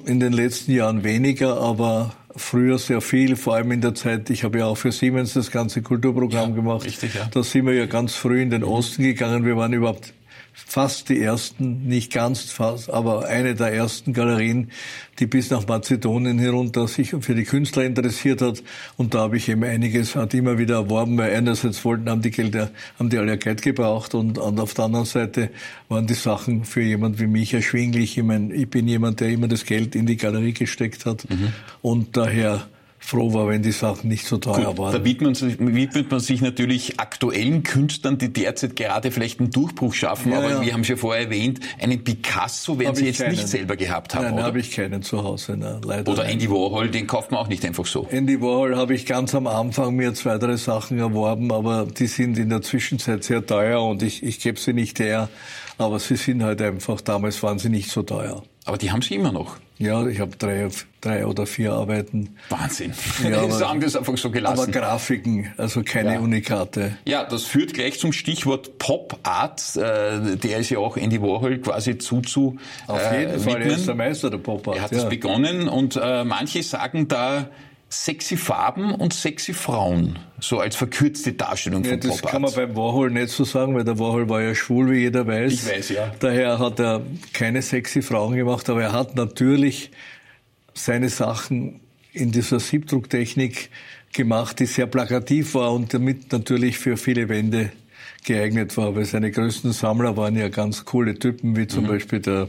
In 0.04 0.20
den 0.20 0.32
letzten 0.32 0.70
Jahren 0.70 1.02
weniger, 1.02 1.60
aber 1.60 2.14
früher 2.36 2.78
sehr 2.78 3.00
viel, 3.00 3.36
vor 3.36 3.54
allem 3.56 3.70
in 3.72 3.80
der 3.80 3.94
Zeit, 3.94 4.30
ich 4.30 4.44
habe 4.44 4.58
ja 4.58 4.66
auch 4.66 4.76
für 4.76 4.92
Siemens 4.92 5.34
das 5.34 5.50
ganze 5.50 5.82
Kulturprogramm 5.82 6.50
Ja, 6.50 6.56
gemacht. 6.56 6.84
richtig, 6.84 7.14
ja. 7.14 7.28
Da 7.32 7.42
sind 7.42 7.66
wir 7.66 7.74
ja 7.74 7.86
ganz 7.86 8.14
früh 8.14 8.40
in 8.42 8.50
den 8.50 8.64
Osten 8.64 9.02
gegangen. 9.02 9.44
Wir 9.44 9.56
waren 9.56 9.72
überhaupt 9.72 10.12
fast 10.64 11.10
die 11.10 11.20
ersten, 11.20 11.86
nicht 11.86 12.12
ganz 12.12 12.50
fast, 12.50 12.88
aber 12.90 13.26
eine 13.26 13.54
der 13.54 13.74
ersten 13.74 14.14
Galerien, 14.14 14.70
die 15.18 15.26
bis 15.26 15.50
nach 15.50 15.66
Mazedonien 15.68 16.38
herunter 16.38 16.88
sich 16.88 17.14
für 17.20 17.34
die 17.34 17.44
Künstler 17.44 17.84
interessiert 17.84 18.40
hat. 18.40 18.62
Und 18.96 19.12
da 19.14 19.20
habe 19.20 19.36
ich 19.36 19.48
eben 19.50 19.64
einiges, 19.64 20.16
hat 20.16 20.32
immer 20.32 20.56
wieder 20.56 20.76
erworben, 20.76 21.18
weil 21.18 21.34
einerseits 21.34 21.84
wollten, 21.84 22.08
haben 22.08 22.22
die 22.22 22.30
Gelder, 22.30 22.70
haben 22.98 23.10
die 23.10 23.18
alle 23.18 23.36
Geld 23.36 23.60
gebraucht 23.60 24.14
und, 24.14 24.38
und 24.38 24.58
auf 24.58 24.72
der 24.72 24.86
anderen 24.86 25.04
Seite 25.04 25.50
waren 25.90 26.06
die 26.06 26.14
Sachen 26.14 26.64
für 26.64 26.82
jemand 26.82 27.20
wie 27.20 27.26
mich 27.26 27.52
erschwinglich. 27.52 28.16
Ich 28.16 28.24
meine, 28.24 28.54
ich 28.54 28.68
bin 28.68 28.88
jemand, 28.88 29.20
der 29.20 29.28
immer 29.28 29.48
das 29.48 29.66
Geld 29.66 29.94
in 29.94 30.06
die 30.06 30.16
Galerie 30.16 30.54
gesteckt 30.54 31.04
hat 31.04 31.26
und 31.82 32.16
daher 32.16 32.66
froh 32.98 33.32
war, 33.34 33.48
wenn 33.48 33.62
die 33.62 33.72
Sachen 33.72 34.08
nicht 34.08 34.26
so 34.26 34.38
teuer 34.38 34.66
Gut, 34.66 34.78
waren. 34.78 34.92
da 34.92 35.04
widmet 35.04 35.22
man, 35.22 35.34
sich, 35.34 35.58
widmet 35.58 36.10
man 36.10 36.20
sich 36.20 36.40
natürlich 36.40 36.98
aktuellen 36.98 37.62
Künstlern, 37.62 38.18
die 38.18 38.32
derzeit 38.32 38.74
gerade 38.74 39.10
vielleicht 39.10 39.38
einen 39.38 39.50
Durchbruch 39.50 39.94
schaffen, 39.94 40.32
Ja, 40.32 40.38
aber 40.38 40.50
ja. 40.50 40.60
wir 40.62 40.72
haben 40.72 40.80
es 40.80 40.88
ja 40.88 40.96
vorher 40.96 41.24
erwähnt, 41.24 41.60
einen 41.80 42.02
Picasso 42.02 42.78
werden 42.78 42.88
Hab 42.88 42.96
Sie 42.96 43.04
jetzt 43.06 43.20
keinen. 43.20 43.30
nicht 43.32 43.46
selber 43.46 43.76
gehabt 43.76 44.14
haben, 44.14 44.34
Nein, 44.34 44.42
habe 44.42 44.58
ich 44.58 44.70
keinen 44.72 45.02
zu 45.02 45.22
Hause, 45.22 45.56
ne, 45.56 45.80
leider. 45.84 46.10
Oder. 46.10 46.24
Andy 46.26 46.50
Warhol, 46.50 46.88
den 46.90 47.06
kauft 47.06 47.30
man 47.30 47.40
auch 47.40 47.48
nicht 47.48 47.64
einfach 47.64 47.86
so. 47.86 48.06
Andy 48.10 48.40
Warhol 48.40 48.76
habe 48.76 48.94
ich 48.94 49.06
ganz 49.06 49.34
am 49.34 49.46
Anfang 49.46 49.94
mir 49.94 50.14
zwei, 50.14 50.38
drei 50.38 50.56
Sachen 50.56 50.98
erworben, 50.98 51.52
aber 51.52 51.86
die 51.86 52.06
sind 52.08 52.38
in 52.38 52.48
der 52.48 52.62
Zwischenzeit 52.62 53.22
sehr 53.24 53.44
teuer 53.46 53.82
und 53.84 54.02
ich, 54.02 54.22
ich 54.22 54.40
gebe 54.40 54.58
sie 54.58 54.72
nicht 54.72 54.98
her. 54.98 55.28
Aber 55.78 55.98
sie 55.98 56.16
sind 56.16 56.42
halt 56.42 56.62
einfach, 56.62 57.00
damals 57.02 57.42
waren 57.42 57.58
sie 57.58 57.68
nicht 57.68 57.90
so 57.90 58.02
teuer. 58.02 58.42
Aber 58.66 58.76
die 58.78 58.90
haben 58.90 59.00
Sie 59.00 59.14
immer 59.14 59.30
noch. 59.30 59.56
Ja, 59.78 60.04
ich 60.06 60.18
habe 60.20 60.36
drei, 60.36 60.68
drei 61.00 61.24
oder 61.26 61.46
vier 61.46 61.72
Arbeiten. 61.72 62.36
Wahnsinn. 62.48 62.92
Ja, 63.22 63.28
Sie 63.48 63.54
aber- 63.54 63.68
haben 63.68 63.80
das 63.80 63.94
einfach 63.94 64.16
so 64.18 64.28
Aber 64.28 64.34
gelassen. 64.36 64.72
Grafiken, 64.72 65.52
also 65.56 65.82
keine 65.84 66.14
Ja. 66.14 66.20
Unikate. 66.20 66.98
Ja, 67.06 67.24
das 67.24 67.44
führt 67.44 67.74
gleich 67.74 67.98
zum 68.00 68.12
Stichwort 68.12 68.78
Pop 68.78 69.18
Art. 69.22 69.76
Äh, 69.76 70.36
der 70.36 70.58
ist 70.58 70.70
ja 70.70 70.78
auch 70.78 70.96
Andy 70.96 71.22
Warhol 71.22 71.58
quasi 71.58 71.96
zuzu 71.98 72.56
Auf 72.88 73.00
äh, 73.00 73.20
jeden 73.20 73.40
Fall, 73.40 73.62
er 73.62 73.66
ist 73.76 73.86
der 73.86 73.94
Meister 73.94 74.30
der 74.30 74.38
Pop 74.38 74.66
Art. 74.66 74.76
Er 74.78 74.82
hat 74.82 74.90
ja. 74.92 74.98
das 74.98 75.08
begonnen 75.08 75.68
und 75.68 75.96
äh, 76.02 76.24
manche 76.24 76.62
sagen 76.62 77.06
da 77.06 77.48
sexy 77.88 78.36
Farben 78.36 78.94
und 78.94 79.14
sexy 79.14 79.54
Frauen, 79.54 80.18
so 80.40 80.58
als 80.58 80.76
verkürzte 80.76 81.32
Darstellung 81.32 81.84
Ja, 81.84 81.90
von 81.92 82.00
das 82.00 82.20
Pop 82.20 82.30
kann 82.30 82.42
man 82.42 82.52
beim 82.52 82.74
Warhol 82.76 83.10
nicht 83.10 83.28
so 83.28 83.44
sagen, 83.44 83.74
weil 83.74 83.84
der 83.84 83.98
Warhol 83.98 84.28
war 84.28 84.42
ja 84.42 84.54
schwul, 84.54 84.90
wie 84.90 84.98
jeder 84.98 85.26
weiß. 85.26 85.52
Ich 85.52 85.70
weiß, 85.70 85.88
ja. 85.90 86.12
Daher 86.18 86.58
hat 86.58 86.80
er 86.80 87.02
keine 87.32 87.62
sexy 87.62 88.02
Frauen 88.02 88.34
gemacht, 88.34 88.68
aber 88.68 88.82
er 88.82 88.92
hat 88.92 89.14
natürlich 89.14 89.90
seine 90.74 91.08
Sachen 91.08 91.80
in 92.12 92.32
dieser 92.32 92.60
Siebdrucktechnik 92.60 93.70
gemacht, 94.12 94.58
die 94.58 94.66
sehr 94.66 94.86
plakativ 94.86 95.54
war 95.54 95.72
und 95.72 95.94
damit 95.94 96.32
natürlich 96.32 96.78
für 96.78 96.96
viele 96.96 97.28
Wände 97.28 97.70
geeignet 98.26 98.76
war, 98.76 98.94
weil 98.94 99.06
seine 99.06 99.30
größten 99.30 99.72
Sammler 99.72 100.16
waren 100.18 100.36
ja 100.36 100.48
ganz 100.48 100.84
coole 100.84 101.18
Typen, 101.18 101.56
wie 101.56 101.66
zum 101.66 101.84
Mhm. 101.84 101.88
Beispiel 101.88 102.20
der, 102.20 102.48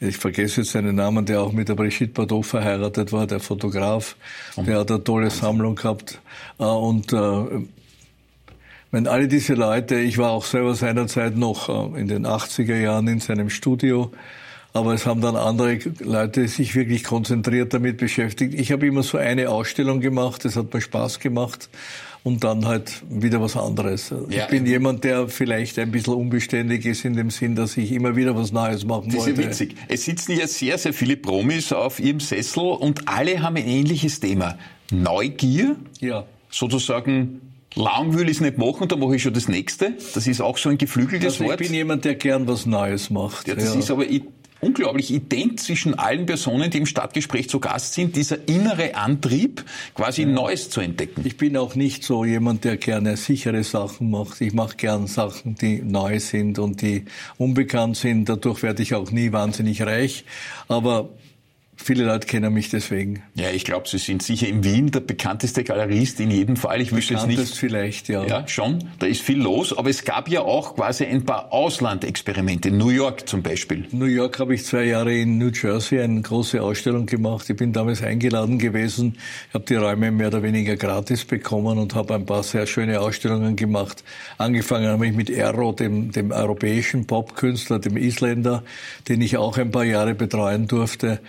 ich 0.00 0.18
vergesse 0.18 0.60
jetzt 0.60 0.72
seinen 0.72 0.96
Namen, 0.96 1.24
der 1.24 1.40
auch 1.40 1.52
mit 1.52 1.68
der 1.70 1.74
Brigitte 1.76 2.08
Bardot 2.12 2.44
verheiratet 2.44 3.12
war, 3.12 3.26
der 3.26 3.40
Fotograf, 3.40 4.16
Mhm. 4.56 4.64
der 4.66 4.78
hat 4.80 4.90
eine 4.90 5.02
tolle 5.02 5.30
Sammlung 5.30 5.76
gehabt. 5.76 6.20
Äh, 6.58 6.64
Und 6.64 7.12
äh, 7.14 7.64
wenn 8.90 9.06
alle 9.06 9.26
diese 9.28 9.54
Leute, 9.54 9.94
ich 9.98 10.18
war 10.18 10.30
auch 10.32 10.44
selber 10.44 10.74
seinerzeit 10.74 11.36
noch 11.36 11.68
äh, 11.94 12.00
in 12.00 12.08
den 12.08 12.26
80er 12.26 12.76
Jahren 12.78 13.08
in 13.08 13.20
seinem 13.20 13.48
Studio, 13.48 14.10
aber 14.72 14.94
es 14.94 15.06
haben 15.06 15.20
dann 15.20 15.36
andere 15.36 15.78
Leute 16.00 16.48
sich 16.48 16.74
wirklich 16.74 17.04
konzentriert 17.04 17.74
damit 17.74 17.98
beschäftigt. 17.98 18.54
Ich 18.54 18.72
habe 18.72 18.86
immer 18.86 19.02
so 19.02 19.18
eine 19.18 19.50
Ausstellung 19.50 20.00
gemacht, 20.00 20.44
das 20.44 20.56
hat 20.56 20.72
mir 20.72 20.80
Spaß 20.80 21.20
gemacht 21.20 21.68
und 22.24 22.44
dann 22.44 22.66
halt 22.66 23.02
wieder 23.10 23.40
was 23.40 23.56
anderes. 23.56 24.14
Ja, 24.30 24.44
ich 24.44 24.50
bin 24.50 24.64
jemand, 24.64 25.04
der 25.04 25.28
vielleicht 25.28 25.78
ein 25.78 25.90
bisschen 25.90 26.14
unbeständig 26.14 26.86
ist 26.86 27.04
in 27.04 27.14
dem 27.14 27.30
Sinn, 27.30 27.54
dass 27.54 27.76
ich 27.76 27.92
immer 27.92 28.16
wieder 28.16 28.36
was 28.36 28.52
Neues 28.52 28.84
machen 28.84 29.10
das 29.10 29.26
wollte. 29.26 29.34
Das 29.34 29.60
ist 29.60 29.60
witzig. 29.60 29.76
Es 29.88 30.04
sitzen 30.04 30.38
ja 30.38 30.46
sehr, 30.46 30.78
sehr 30.78 30.92
viele 30.92 31.16
Promis 31.16 31.72
auf 31.72 32.00
ihrem 32.00 32.20
Sessel 32.20 32.62
und 32.62 33.08
alle 33.08 33.42
haben 33.42 33.56
ein 33.56 33.66
ähnliches 33.66 34.20
Thema. 34.20 34.56
Neugier. 34.90 35.76
Ja. 36.00 36.24
Sozusagen 36.48 37.40
lang 37.74 38.16
will 38.16 38.28
ich 38.28 38.36
es 38.36 38.40
nicht 38.40 38.58
machen, 38.58 38.88
dann 38.88 39.00
mache 39.00 39.16
ich 39.16 39.22
schon 39.22 39.34
das 39.34 39.48
nächste. 39.48 39.94
Das 40.14 40.26
ist 40.26 40.40
auch 40.40 40.58
so 40.58 40.68
ein 40.68 40.78
geflügeltes 40.78 41.34
also 41.34 41.44
Wort. 41.44 41.60
Ich 41.60 41.68
bin 41.68 41.74
jemand, 41.74 42.04
der 42.04 42.14
gern 42.14 42.46
was 42.46 42.66
Neues 42.66 43.10
macht. 43.10 43.48
Ja, 43.48 43.54
das 43.54 43.74
ja. 43.74 43.80
ist 43.80 43.90
aber 43.90 44.06
unglaublich 44.62 45.12
ident 45.12 45.60
zwischen 45.60 45.98
allen 45.98 46.24
Personen, 46.24 46.70
die 46.70 46.78
im 46.78 46.86
Stadtgespräch 46.86 47.50
zu 47.50 47.58
Gast 47.58 47.94
sind, 47.94 48.14
dieser 48.14 48.48
innere 48.48 48.94
Antrieb, 48.94 49.64
quasi 49.94 50.22
ja. 50.22 50.28
Neues 50.28 50.70
zu 50.70 50.80
entdecken. 50.80 51.22
Ich 51.24 51.36
bin 51.36 51.56
auch 51.56 51.74
nicht 51.74 52.04
so 52.04 52.24
jemand, 52.24 52.64
der 52.64 52.76
gerne 52.76 53.16
sichere 53.16 53.64
Sachen 53.64 54.10
macht. 54.10 54.40
Ich 54.40 54.54
mache 54.54 54.76
gern 54.76 55.08
Sachen, 55.08 55.56
die 55.56 55.82
neu 55.82 56.20
sind 56.20 56.60
und 56.60 56.80
die 56.80 57.04
unbekannt 57.38 57.96
sind. 57.96 58.28
Dadurch 58.28 58.62
werde 58.62 58.82
ich 58.82 58.94
auch 58.94 59.10
nie 59.10 59.32
wahnsinnig 59.32 59.82
reich. 59.82 60.24
Aber 60.68 61.10
Viele 61.84 62.04
Leute 62.04 62.28
kennen 62.28 62.52
mich 62.54 62.68
deswegen. 62.68 63.24
Ja, 63.34 63.50
ich 63.50 63.64
glaube, 63.64 63.88
Sie 63.88 63.98
sind 63.98 64.22
sicher 64.22 64.46
in 64.46 64.62
Wien 64.62 64.92
der 64.92 65.00
bekannteste 65.00 65.64
Galerist 65.64 66.20
in 66.20 66.30
jedem 66.30 66.54
Fall. 66.54 66.80
Ich 66.80 66.94
wüsste 66.94 67.14
jetzt 67.14 67.26
nicht. 67.26 67.56
vielleicht, 67.56 68.08
ja. 68.08 68.24
Ja, 68.24 68.46
schon. 68.46 68.84
Da 69.00 69.06
ist 69.06 69.20
viel 69.20 69.40
los. 69.40 69.76
Aber 69.76 69.90
es 69.90 70.04
gab 70.04 70.28
ja 70.28 70.42
auch 70.42 70.76
quasi 70.76 71.04
ein 71.04 71.24
paar 71.24 71.52
Auslandexperimente. 71.52 72.70
New 72.70 72.90
York 72.90 73.28
zum 73.28 73.42
Beispiel. 73.42 73.88
New 73.90 74.04
York 74.04 74.38
habe 74.38 74.54
ich 74.54 74.64
zwei 74.64 74.84
Jahre 74.84 75.12
in 75.12 75.38
New 75.38 75.48
Jersey 75.48 76.00
eine 76.00 76.20
große 76.22 76.62
Ausstellung 76.62 77.06
gemacht. 77.06 77.50
Ich 77.50 77.56
bin 77.56 77.72
damals 77.72 78.00
eingeladen 78.00 78.58
gewesen. 78.58 79.18
Ich 79.48 79.54
habe 79.54 79.64
die 79.64 79.74
Räume 79.74 80.12
mehr 80.12 80.28
oder 80.28 80.44
weniger 80.44 80.76
gratis 80.76 81.24
bekommen 81.24 81.78
und 81.78 81.96
habe 81.96 82.14
ein 82.14 82.26
paar 82.26 82.44
sehr 82.44 82.66
schöne 82.66 83.00
Ausstellungen 83.00 83.56
gemacht. 83.56 84.04
Angefangen 84.38 84.86
habe 84.86 85.08
ich 85.08 85.14
mit 85.14 85.30
Erro, 85.30 85.72
dem, 85.72 86.12
dem 86.12 86.30
europäischen 86.30 87.08
Popkünstler, 87.08 87.80
dem 87.80 87.96
Isländer, 87.96 88.62
den 89.08 89.20
ich 89.20 89.36
auch 89.36 89.58
ein 89.58 89.72
paar 89.72 89.84
Jahre 89.84 90.14
betreuen 90.14 90.68
durfte 90.68 91.20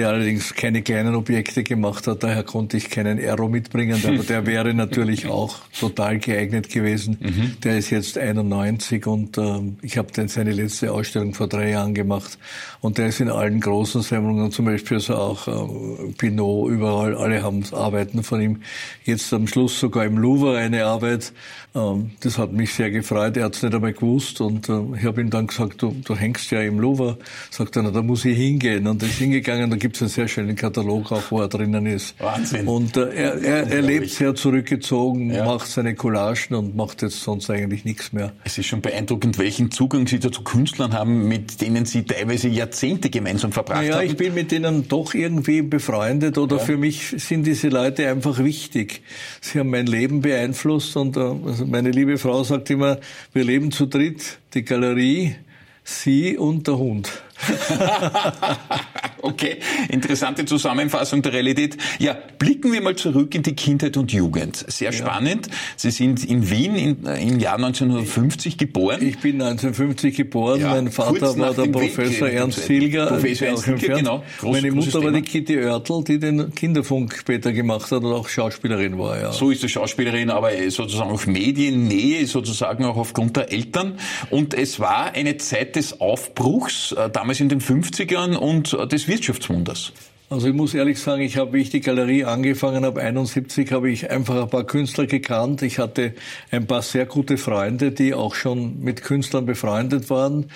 der 0.00 0.08
allerdings 0.08 0.54
keine 0.54 0.80
kleinen 0.80 1.14
Objekte 1.14 1.62
gemacht 1.62 2.06
hat. 2.06 2.22
Daher 2.22 2.42
konnte 2.42 2.78
ich 2.78 2.88
keinen 2.88 3.18
Aero 3.18 3.50
mitbringen, 3.50 4.02
aber 4.02 4.24
der 4.28 4.46
wäre 4.46 4.72
natürlich 4.72 5.26
auch 5.26 5.58
total 5.78 6.18
geeignet 6.18 6.70
gewesen. 6.70 7.18
Mhm. 7.20 7.56
Der 7.62 7.76
ist 7.76 7.90
jetzt 7.90 8.16
91 8.16 9.06
und 9.06 9.36
äh, 9.36 9.60
ich 9.82 9.98
habe 9.98 10.08
dann 10.14 10.28
seine 10.28 10.52
letzte 10.52 10.90
Ausstellung 10.90 11.34
vor 11.34 11.48
drei 11.48 11.68
Jahren 11.72 11.92
gemacht. 11.92 12.38
Und 12.80 12.96
der 12.96 13.08
ist 13.08 13.20
in 13.20 13.28
allen 13.28 13.60
großen 13.60 14.00
Sammlungen, 14.00 14.50
zum 14.52 14.64
Beispiel 14.64 14.96
also 14.96 15.16
auch 15.16 15.48
äh, 15.48 16.12
Pinot, 16.16 16.70
überall, 16.70 17.14
alle 17.14 17.42
haben 17.42 17.62
Arbeiten 17.70 18.22
von 18.22 18.40
ihm. 18.40 18.62
Jetzt 19.04 19.30
am 19.34 19.46
Schluss 19.48 19.78
sogar 19.78 20.06
im 20.06 20.16
Louvre 20.16 20.56
eine 20.56 20.86
Arbeit. 20.86 21.34
Ähm, 21.74 22.10
das 22.20 22.38
hat 22.38 22.52
mich 22.52 22.74
sehr 22.74 22.90
gefreut. 22.90 23.36
Er 23.36 23.44
hat 23.44 23.54
es 23.54 23.62
nicht 23.62 23.74
einmal 23.74 23.92
gewusst 23.92 24.40
und 24.40 24.68
äh, 24.68 24.80
ich 24.98 25.04
habe 25.04 25.20
ihm 25.20 25.30
dann 25.30 25.46
gesagt, 25.46 25.82
du, 25.82 25.94
du 26.04 26.16
hängst 26.16 26.50
ja 26.50 26.60
im 26.62 26.80
Louvre. 26.80 27.18
Sagt 27.50 27.76
er, 27.76 27.82
na, 27.82 27.90
da 27.90 28.02
muss 28.02 28.24
ich 28.24 28.36
hingehen. 28.36 28.86
Und 28.86 29.02
er 29.02 29.08
ist 29.08 29.18
hingegangen 29.18 29.78
gibt 29.78 29.96
es 29.96 30.02
einen 30.02 30.10
sehr 30.10 30.28
schönen 30.28 30.56
Katalog 30.56 31.12
auch, 31.12 31.22
wo 31.30 31.40
er 31.40 31.48
drinnen 31.48 31.86
ist. 31.86 32.18
Wahnsinn. 32.20 32.66
Und 32.66 32.96
äh, 32.96 33.08
er, 33.14 33.42
er, 33.42 33.66
er 33.70 33.82
lebt 33.82 34.10
sehr 34.10 34.34
zurückgezogen, 34.34 35.32
ja. 35.32 35.44
macht 35.44 35.68
seine 35.68 35.94
Collagen 35.94 36.54
und 36.56 36.76
macht 36.76 37.02
jetzt 37.02 37.22
sonst 37.22 37.48
eigentlich 37.50 37.84
nichts 37.84 38.12
mehr. 38.12 38.32
Es 38.44 38.58
ist 38.58 38.66
schon 38.66 38.80
beeindruckend, 38.80 39.38
welchen 39.38 39.70
Zugang 39.70 40.06
Sie 40.06 40.18
da 40.18 40.30
zu 40.30 40.42
Künstlern 40.42 40.92
haben, 40.92 41.28
mit 41.28 41.60
denen 41.60 41.84
Sie 41.84 42.02
teilweise 42.02 42.48
Jahrzehnte 42.48 43.10
gemeinsam 43.10 43.52
verbracht 43.52 43.84
ja, 43.84 43.94
haben. 43.94 44.06
Ja, 44.06 44.10
ich 44.10 44.16
bin 44.16 44.34
mit 44.34 44.50
denen 44.50 44.88
doch 44.88 45.14
irgendwie 45.14 45.62
befreundet 45.62 46.36
oder 46.36 46.56
ja. 46.56 46.62
für 46.62 46.76
mich 46.76 47.14
sind 47.18 47.46
diese 47.46 47.68
Leute 47.68 48.08
einfach 48.08 48.38
wichtig. 48.38 49.02
Sie 49.40 49.58
haben 49.58 49.70
mein 49.70 49.86
Leben 49.86 50.20
beeinflusst 50.20 50.96
und 50.96 51.16
äh, 51.16 51.20
meine 51.66 51.90
liebe 51.90 52.18
Frau 52.18 52.42
sagt 52.44 52.70
immer, 52.70 52.98
wir 53.32 53.44
leben 53.44 53.70
zu 53.70 53.86
dritt, 53.86 54.38
die 54.54 54.64
Galerie, 54.64 55.36
Sie 55.84 56.36
und 56.36 56.66
der 56.66 56.78
Hund. 56.78 57.22
okay, 59.22 59.58
interessante 59.88 60.44
Zusammenfassung 60.44 61.22
der 61.22 61.32
Realität. 61.32 61.76
Ja, 61.98 62.16
blicken 62.38 62.72
wir 62.72 62.80
mal 62.80 62.96
zurück 62.96 63.34
in 63.34 63.42
die 63.42 63.54
Kindheit 63.54 63.96
und 63.96 64.12
Jugend. 64.12 64.64
Sehr 64.68 64.92
spannend. 64.92 65.48
Sie 65.76 65.90
sind 65.90 66.24
in 66.24 66.50
Wien 66.50 66.74
in, 66.74 67.04
im 67.04 67.40
Jahr 67.40 67.56
1950 67.56 68.58
geboren. 68.58 69.02
Ich 69.02 69.18
bin 69.18 69.40
1950 69.40 70.16
geboren. 70.16 70.60
Ja, 70.60 70.70
mein 70.70 70.90
Vater 70.90 71.36
war 71.38 71.54
der 71.54 71.66
Professor 71.66 72.28
Weg, 72.28 72.34
Ernst 72.34 72.64
Silger. 72.66 73.06
Professor 73.06 73.48
Ernst 73.48 73.64
Silger, 73.64 73.96
genau. 73.96 74.22
Groß, 74.40 74.52
Meine 74.52 74.72
Mutter 74.72 75.02
war 75.02 75.12
die 75.12 75.22
Kitty 75.22 75.58
Oertel, 75.58 76.04
die 76.04 76.18
den 76.18 76.54
Kinderfunk 76.54 77.16
später 77.16 77.52
gemacht 77.52 77.90
hat 77.90 78.02
und 78.02 78.12
auch 78.12 78.28
Schauspielerin 78.28 78.98
war. 78.98 79.20
Ja. 79.20 79.32
So 79.32 79.50
ist 79.50 79.62
die 79.62 79.68
Schauspielerin, 79.68 80.30
aber 80.30 80.50
sozusagen 80.70 81.10
auf 81.10 81.26
Mediennähe, 81.26 82.26
sozusagen 82.26 82.84
auch 82.84 82.96
aufgrund 82.96 83.36
der 83.36 83.52
Eltern. 83.52 83.98
Und 84.30 84.54
es 84.54 84.80
war 84.80 85.14
eine 85.14 85.36
Zeit 85.38 85.76
des 85.76 86.00
Aufbruchs, 86.00 86.92
äh, 86.92 87.10
damals 87.10 87.29
damals 87.30 87.40
in 87.40 87.48
den 87.48 87.60
50ern 87.60 88.34
und 88.34 88.76
des 88.90 89.06
Wirtschaftswunders? 89.06 89.92
Also 90.30 90.48
ich 90.48 90.54
muss 90.54 90.74
ehrlich 90.74 90.98
sagen, 90.98 91.22
ich 91.22 91.36
habe, 91.36 91.52
wie 91.52 91.60
ich 91.60 91.70
die 91.70 91.80
Galerie 91.80 92.24
angefangen 92.24 92.84
habe, 92.84 93.00
71, 93.00 93.70
habe 93.72 93.90
ich 93.90 94.10
einfach 94.10 94.42
ein 94.42 94.48
paar 94.48 94.64
Künstler 94.64 95.06
gekannt. 95.06 95.62
Ich 95.62 95.78
hatte 95.78 96.14
ein 96.50 96.66
paar 96.66 96.82
sehr 96.82 97.06
gute 97.06 97.36
Freunde, 97.36 97.92
die 97.92 98.14
auch 98.14 98.34
schon 98.34 98.80
mit 98.80 99.02
Künstlern 99.02 99.46
befreundet 99.46 100.10
waren 100.10 100.46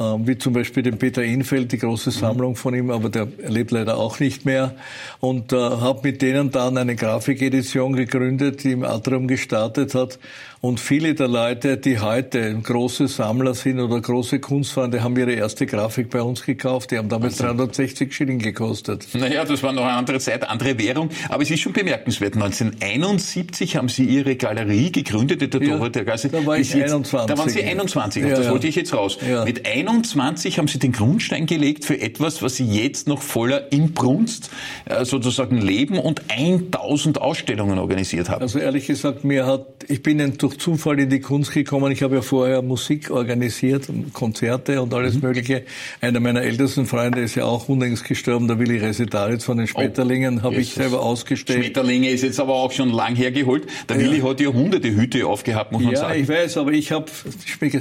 ähm, 0.00 0.26
wie 0.26 0.38
zum 0.38 0.54
Beispiel 0.54 0.82
den 0.82 0.98
Peter 0.98 1.22
Infeld, 1.22 1.72
die 1.72 1.78
große 1.78 2.10
Sammlung 2.10 2.56
von 2.56 2.74
ihm, 2.74 2.90
aber 2.90 3.10
der 3.10 3.28
lebt 3.46 3.70
leider 3.70 3.98
auch 3.98 4.18
nicht 4.18 4.46
mehr. 4.46 4.74
Und 5.20 5.52
äh, 5.52 5.56
habe 5.56 6.00
mit 6.02 6.22
denen 6.22 6.50
dann 6.50 6.78
eine 6.78 6.96
Grafikedition 6.96 7.92
gegründet, 7.94 8.64
die 8.64 8.72
im 8.72 8.82
Atrium 8.82 9.28
gestartet 9.28 9.94
hat. 9.94 10.18
Und 10.62 10.78
viele 10.78 11.14
der 11.14 11.26
Leute, 11.26 11.78
die 11.78 12.00
heute 12.00 12.54
große 12.54 13.08
Sammler 13.08 13.54
sind 13.54 13.80
oder 13.80 13.98
große 13.98 14.40
Kunstfreunde, 14.40 15.02
haben 15.02 15.16
ihre 15.16 15.32
erste 15.32 15.64
Grafik 15.64 16.10
bei 16.10 16.20
uns 16.20 16.42
gekauft. 16.44 16.90
Die 16.90 16.98
haben 16.98 17.08
damals 17.08 17.40
also. 17.40 17.54
360 17.54 18.12
Schilling 18.14 18.38
gekostet. 18.40 19.06
Naja, 19.14 19.46
das 19.46 19.62
war 19.62 19.72
noch 19.72 19.84
eine 19.84 19.94
andere 19.94 20.18
Zeit, 20.18 20.46
andere 20.46 20.78
Währung. 20.78 21.08
Aber 21.30 21.42
es 21.42 21.50
ist 21.50 21.60
schon 21.60 21.72
bemerkenswert. 21.72 22.34
1971 22.34 23.76
haben 23.76 23.88
Sie 23.88 24.04
Ihre 24.04 24.36
Galerie 24.36 24.92
gegründet, 24.92 25.40
der 25.40 25.62
ja, 25.62 25.88
der 25.88 26.04
Gasse. 26.04 26.28
Da 26.28 26.44
war 26.44 26.58
ich 26.58 26.74
21. 26.74 27.26
Da 27.26 27.38
waren 27.38 27.48
Sie 27.48 27.64
21. 27.64 28.22
Ja, 28.22 28.28
das 28.28 28.44
ja. 28.44 28.50
wollte 28.50 28.66
ich 28.66 28.76
jetzt 28.76 28.92
raus. 28.92 29.16
Ja. 29.26 29.46
Mit 29.46 29.66
21 29.66 30.58
haben 30.58 30.68
Sie 30.68 30.78
den 30.78 30.92
Grundstein 30.92 31.46
gelegt 31.46 31.86
für 31.86 31.98
etwas, 31.98 32.42
was 32.42 32.56
Sie 32.56 32.66
jetzt 32.66 33.08
noch 33.08 33.22
voller 33.22 33.72
Inbrunst 33.72 34.50
äh, 34.84 35.06
sozusagen 35.06 35.56
leben 35.56 35.98
und 35.98 36.20
1000 36.28 37.18
Ausstellungen 37.18 37.78
organisiert 37.78 38.28
haben. 38.28 38.42
Also 38.42 38.58
ehrlich 38.58 38.86
gesagt, 38.88 39.24
mir 39.24 39.46
hat, 39.46 39.86
ich 39.88 40.02
bin 40.02 40.20
ein 40.20 40.36
durch 40.50 40.60
Zufall 40.60 40.98
in 41.00 41.10
die 41.10 41.20
Kunst 41.20 41.52
gekommen. 41.52 41.92
Ich 41.92 42.02
habe 42.02 42.16
ja 42.16 42.22
vorher 42.22 42.62
Musik 42.62 43.10
organisiert, 43.10 43.88
Konzerte 44.12 44.82
und 44.82 44.92
alles 44.92 45.14
mhm. 45.14 45.22
Mögliche. 45.22 45.64
Einer 46.00 46.20
meiner 46.20 46.42
ältesten 46.42 46.86
Freunde 46.86 47.20
ist 47.20 47.34
ja 47.36 47.44
auch 47.44 47.68
unlängst 47.68 48.04
gestorben, 48.04 48.48
der 48.48 48.58
Willi 48.58 48.78
Resetaritz 48.78 49.44
von 49.44 49.58
den 49.58 49.66
Schmetterlingen, 49.66 50.38
oh, 50.38 50.42
habe 50.44 50.56
ich 50.56 50.74
selber 50.74 51.00
ausgestellt. 51.02 51.64
Schmetterlinge 51.64 52.10
ist 52.10 52.22
jetzt 52.22 52.40
aber 52.40 52.54
auch 52.54 52.72
schon 52.72 52.90
lang 52.90 53.14
hergeholt. 53.14 53.66
Der 53.88 53.96
ja. 53.96 54.02
Willi 54.02 54.20
hat 54.20 54.40
ja 54.40 54.48
hunderte 54.48 54.88
Hüte 54.88 55.26
aufgehabt, 55.26 55.72
muss 55.72 55.82
man 55.82 55.92
ja, 55.92 56.00
sagen. 56.00 56.14
Ja, 56.14 56.20
ich 56.20 56.28
weiß, 56.28 56.56
aber 56.56 56.72
ich 56.72 56.92
habe 56.92 57.06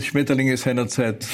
Schmetterlinge 0.01 0.55
seinerzeit 0.57 1.25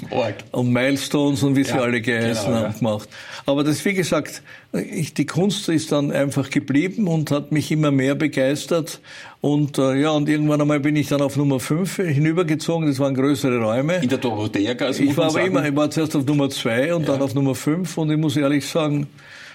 und 0.52 0.72
Milestones 0.72 1.42
und 1.42 1.56
wie 1.56 1.64
sie 1.64 1.70
ja, 1.70 1.80
alle 1.80 2.00
geheißen 2.00 2.46
genau, 2.46 2.64
haben 2.64 2.78
gemacht. 2.78 3.08
Aber 3.46 3.64
das, 3.64 3.84
wie 3.84 3.94
gesagt, 3.94 4.42
ich, 4.72 5.14
die 5.14 5.24
Kunst 5.24 5.68
ist 5.68 5.92
dann 5.92 6.12
einfach 6.12 6.50
geblieben 6.50 7.08
und 7.08 7.30
hat 7.30 7.52
mich 7.52 7.70
immer 7.72 7.90
mehr 7.90 8.14
begeistert. 8.14 9.00
Und 9.40 9.78
äh, 9.78 9.94
ja, 10.00 10.10
und 10.10 10.28
irgendwann 10.28 10.60
einmal 10.60 10.80
bin 10.80 10.94
ich 10.96 11.08
dann 11.08 11.22
auf 11.22 11.36
Nummer 11.36 11.58
5 11.58 11.96
hinübergezogen. 11.96 12.86
Das 12.86 12.98
waren 12.98 13.14
größere 13.14 13.58
Räume. 13.58 13.96
In 14.02 14.08
der 14.08 14.18
Dorotheagasse? 14.18 15.04
Ich 15.04 15.16
war 15.16 15.26
aber 15.26 15.42
immer, 15.42 15.66
ich 15.66 15.74
war 15.74 15.90
zuerst 15.90 16.14
auf 16.16 16.26
Nummer 16.26 16.50
2 16.50 16.94
und 16.94 17.02
ja. 17.02 17.12
dann 17.12 17.22
auf 17.22 17.34
Nummer 17.34 17.54
5 17.54 17.96
und 17.96 18.10
ich 18.10 18.18
muss 18.18 18.36
ehrlich 18.36 18.66
sagen, 18.66 19.06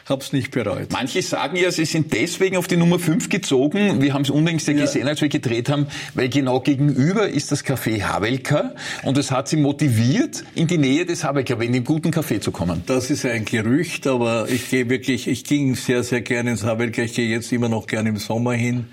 hab's 0.07 0.33
nicht 0.33 0.51
bereut. 0.51 0.91
Manche 0.91 1.21
sagen 1.21 1.57
ja, 1.57 1.71
sie 1.71 1.85
sind 1.85 2.13
deswegen 2.13 2.57
auf 2.57 2.67
die 2.67 2.77
Nummer 2.77 2.99
5 2.99 3.29
gezogen. 3.29 4.01
Wir 4.01 4.13
haben 4.13 4.23
es 4.23 4.29
unlängst 4.29 4.67
ja 4.67 4.73
gesehen, 4.73 5.07
als 5.07 5.21
wir 5.21 5.29
gedreht 5.29 5.69
haben, 5.69 5.87
weil 6.13 6.29
genau 6.29 6.59
gegenüber 6.59 7.29
ist 7.29 7.51
das 7.51 7.63
Café 7.65 8.03
Havelka 8.03 8.73
und 9.03 9.17
es 9.17 9.31
hat 9.31 9.47
sie 9.47 9.57
motiviert, 9.57 10.43
in 10.55 10.67
die 10.67 10.77
Nähe 10.77 11.05
des 11.05 11.23
Havelka, 11.23 11.55
in 11.55 11.73
den 11.73 11.83
guten 11.83 12.11
Café 12.11 12.39
zu 12.39 12.51
kommen. 12.51 12.83
Das 12.85 13.09
ist 13.09 13.25
ein 13.25 13.45
Gerücht, 13.45 14.07
aber 14.07 14.49
ich 14.49 14.69
gehe 14.69 14.89
wirklich, 14.89 15.27
ich 15.27 15.43
ging 15.43 15.75
sehr, 15.75 16.03
sehr 16.03 16.21
gerne 16.21 16.51
ins 16.51 16.63
Havelka. 16.63 17.01
Ich 17.01 17.13
gehe 17.13 17.29
jetzt 17.29 17.51
immer 17.51 17.69
noch 17.69 17.87
gerne 17.87 18.09
im 18.09 18.17
Sommer 18.17 18.53
hin 18.53 18.87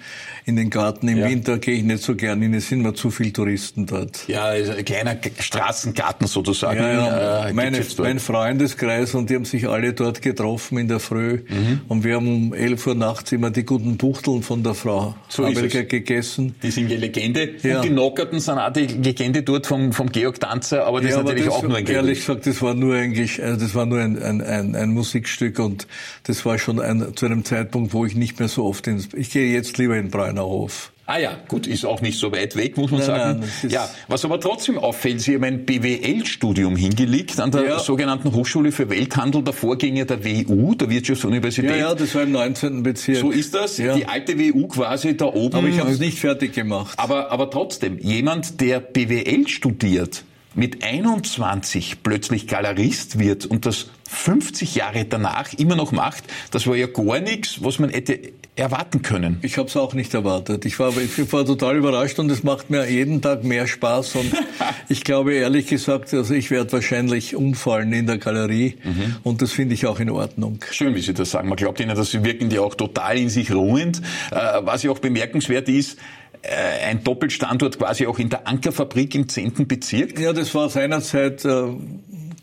in 0.51 0.57
den 0.57 0.71
Garten. 0.71 1.09
Im 1.09 1.19
ja. 1.19 1.29
Winter 1.29 1.59
gehe 1.59 1.77
ich 1.77 1.83
nicht 1.83 2.03
so 2.03 2.15
gern 2.15 2.43
hin, 2.43 2.53
es 2.55 2.69
sind 2.69 2.83
mir 2.83 2.95
zu 2.95 3.11
viele 3.11 3.33
Touristen 3.33 3.87
dort. 3.87 4.29
Ja, 4.29 4.45
also 4.45 4.73
ein 4.73 4.85
kleiner 4.85 5.17
Straßengarten 5.39 6.27
sozusagen. 6.27 6.81
Ja, 6.81 6.93
ja. 6.93 7.47
Äh, 7.49 7.53
Meine, 7.53 7.81
mein 7.99 8.19
Freundeskreis 8.19 9.15
und 9.15 9.31
die 9.31 9.37
haben 9.37 9.45
sich 9.45 9.69
alle 9.69 9.93
dort 9.93 10.23
getroffen 10.23 10.79
in 10.79 10.89
der 10.89 11.01
Früh 11.01 11.41
mhm. 11.49 11.81
und 11.89 12.05
wir 12.05 12.17
haben 12.17 12.27
um 12.27 12.55
11 12.55 12.87
Uhr 12.87 12.95
nachts 12.95 13.33
immer 13.33 13.51
die 13.51 13.65
guten 13.65 13.97
Buchteln 13.97 14.43
von 14.43 14.63
der 14.63 14.75
Frau 14.75 15.15
so 15.29 15.45
Amerika 15.45 15.83
gegessen. 15.83 16.55
Die 16.63 16.71
sind 16.71 16.89
die 16.89 16.97
Legende. 16.97 17.55
Ja. 17.63 17.77
Und 17.77 17.85
die 17.85 17.91
Nockerten 17.91 18.41
sind 18.41 18.59
auch 18.59 18.73
die 18.73 18.87
Legende 18.87 19.43
dort 19.43 19.67
vom, 19.67 19.93
vom 19.93 20.11
Georg 20.11 20.41
Tanzer, 20.41 20.87
aber 20.87 21.01
das 21.01 21.11
ja, 21.11 21.19
ist 21.19 21.25
natürlich 21.25 21.45
das, 21.47 21.55
auch 21.55 21.63
nur 21.63 21.77
ein 21.77 21.85
Gerücht. 21.85 21.97
Ehrlich 21.97 22.19
gesagt, 22.19 22.47
das 22.47 22.61
war 22.61 22.75
nur 22.75 22.95
eigentlich, 22.95 23.43
also 23.43 23.61
das 23.61 23.75
war 23.75 23.87
nur 23.87 24.01
ein, 24.01 24.21
ein, 24.21 24.41
ein, 24.43 24.75
ein 24.75 24.91
Musikstück 24.91 25.59
und 25.59 25.87
das 26.25 26.45
war 26.45 26.59
schon 26.59 26.81
ein, 26.81 27.15
zu 27.15 27.27
einem 27.27 27.45
Zeitpunkt, 27.45 27.93
wo 27.93 28.05
ich 28.05 28.15
nicht 28.15 28.39
mehr 28.39 28.49
so 28.49 28.65
oft 28.65 28.87
ins, 28.87 29.09
ich 29.15 29.31
gehe 29.31 29.53
jetzt 29.53 29.79
lieber 29.79 29.97
in 29.97 30.11
Bräunerhof. 30.41 30.93
Ah 31.07 31.19
ja, 31.19 31.37
gut, 31.49 31.67
ist 31.67 31.85
auch 31.85 32.01
nicht 32.03 32.19
so 32.21 32.31
weit 32.31 32.55
weg, 32.55 32.77
muss 32.77 32.93
man 32.93 33.01
nein, 33.01 33.07
sagen. 33.07 33.41
Nein, 33.41 33.71
ja, 33.71 33.91
was 34.07 34.25
aber 34.25 34.39
trotzdem 34.39 34.79
auffällt, 34.79 35.21
Sie 35.21 35.35
haben 35.35 35.43
ein 35.43 35.67
BWL-Studium 35.67 36.77
hingelegt 36.77 37.41
an 37.41 37.51
der 37.51 37.65
ja. 37.65 37.79
sogenannten 37.81 38.33
Hochschule 38.33 38.71
für 38.71 38.89
Welthandel, 38.89 39.43
der 39.43 39.53
Vorgänger 39.53 40.05
der 40.05 40.25
WU, 40.25 40.77
der 40.77 40.89
Wirtschaftsuniversität. 40.89 41.71
Ja, 41.71 41.77
ja, 41.77 41.95
das 41.97 42.15
war 42.15 42.23
im 42.23 42.31
19. 42.31 42.85
Bezirk. 42.85 43.19
So 43.19 43.33
ist 43.33 43.55
das, 43.55 43.79
ja. 43.79 43.97
die 43.97 44.07
alte 44.07 44.39
WU 44.39 44.69
quasi 44.69 45.17
da 45.17 45.25
oben. 45.25 45.57
Aber 45.57 45.67
ich 45.67 45.81
habe 45.81 45.91
es 45.91 45.99
nicht 45.99 46.21
fertig 46.21 46.53
gemacht. 46.53 46.97
Aber, 46.97 47.33
aber 47.33 47.51
trotzdem, 47.51 47.99
jemand, 47.99 48.61
der 48.61 48.79
BWL 48.79 49.49
studiert, 49.49 50.23
mit 50.55 50.85
21 50.85 52.03
plötzlich 52.05 52.47
Galerist 52.47 53.19
wird 53.19 53.47
und 53.47 53.67
das 53.67 53.87
50 54.09 54.77
Jahre 54.77 55.05
danach 55.05 55.53
immer 55.55 55.77
noch 55.77 55.91
macht, 55.93 56.25
das 56.51 56.67
war 56.67 56.77
ja 56.77 56.87
gar 56.87 57.21
nichts, 57.21 57.63
was 57.63 57.79
man 57.79 57.91
hätte 57.91 58.33
erwarten 58.61 59.03
können. 59.03 59.39
Ich 59.43 59.59
habe 59.59 59.69
es 59.69 59.77
auch 59.77 59.95
nicht 59.95 60.15
erwartet. 60.15 60.65
Ich 60.65 60.79
war, 60.79 60.93
ich 60.97 61.33
war 61.33 61.45
total 61.45 61.77
überrascht 61.77 62.19
und 62.19 62.31
es 62.31 62.43
macht 62.43 62.71
mir 62.71 62.89
jeden 62.89 63.21
Tag 63.23 63.43
mehr 63.45 63.67
Spaß 63.67 64.17
und 64.17 64.33
ich 64.89 65.03
glaube 65.03 65.35
ehrlich 65.35 65.67
gesagt, 65.67 66.13
also 66.15 66.35
ich 66.35 66.51
werde 66.51 66.73
wahrscheinlich 66.73 67.35
umfallen 67.35 67.93
in 67.93 68.07
der 68.07 68.19
Galerie 68.19 68.77
mhm. 68.85 69.17
und 69.23 69.43
das 69.43 69.53
finde 69.53 69.75
ich 69.75 69.87
auch 69.87 69.99
in 70.01 70.11
Ordnung. 70.11 70.59
Schön, 70.71 70.95
wie 70.95 71.01
Sie 71.01 71.15
das 71.15 71.31
sagen. 71.31 71.49
Man 71.49 71.57
glaubt 71.57 71.81
Ihnen, 71.81 71.97
dass 71.97 72.11
Sie 72.11 72.23
wirken 72.23 72.51
ja 72.51 72.61
auch 72.61 72.75
total 72.75 73.19
in 73.19 73.29
sich 73.29 73.51
ruhend. 73.53 74.03
Äh, 74.31 74.61
was 74.61 74.83
ja 74.83 74.91
auch 74.91 74.99
bemerkenswert 74.99 75.69
ist, 75.69 75.99
äh, 76.43 76.89
ein 76.89 77.05
Doppelstandort 77.05 77.79
quasi 77.79 78.07
auch 78.07 78.19
in 78.19 78.31
der 78.31 78.47
Ankerfabrik 78.47 79.15
im 79.15 79.29
10. 79.29 79.67
Bezirk? 79.69 80.19
Ja, 80.19 80.33
das 80.33 80.55
war 80.55 80.69
seinerzeit 80.71 81.45
äh, 81.45 81.65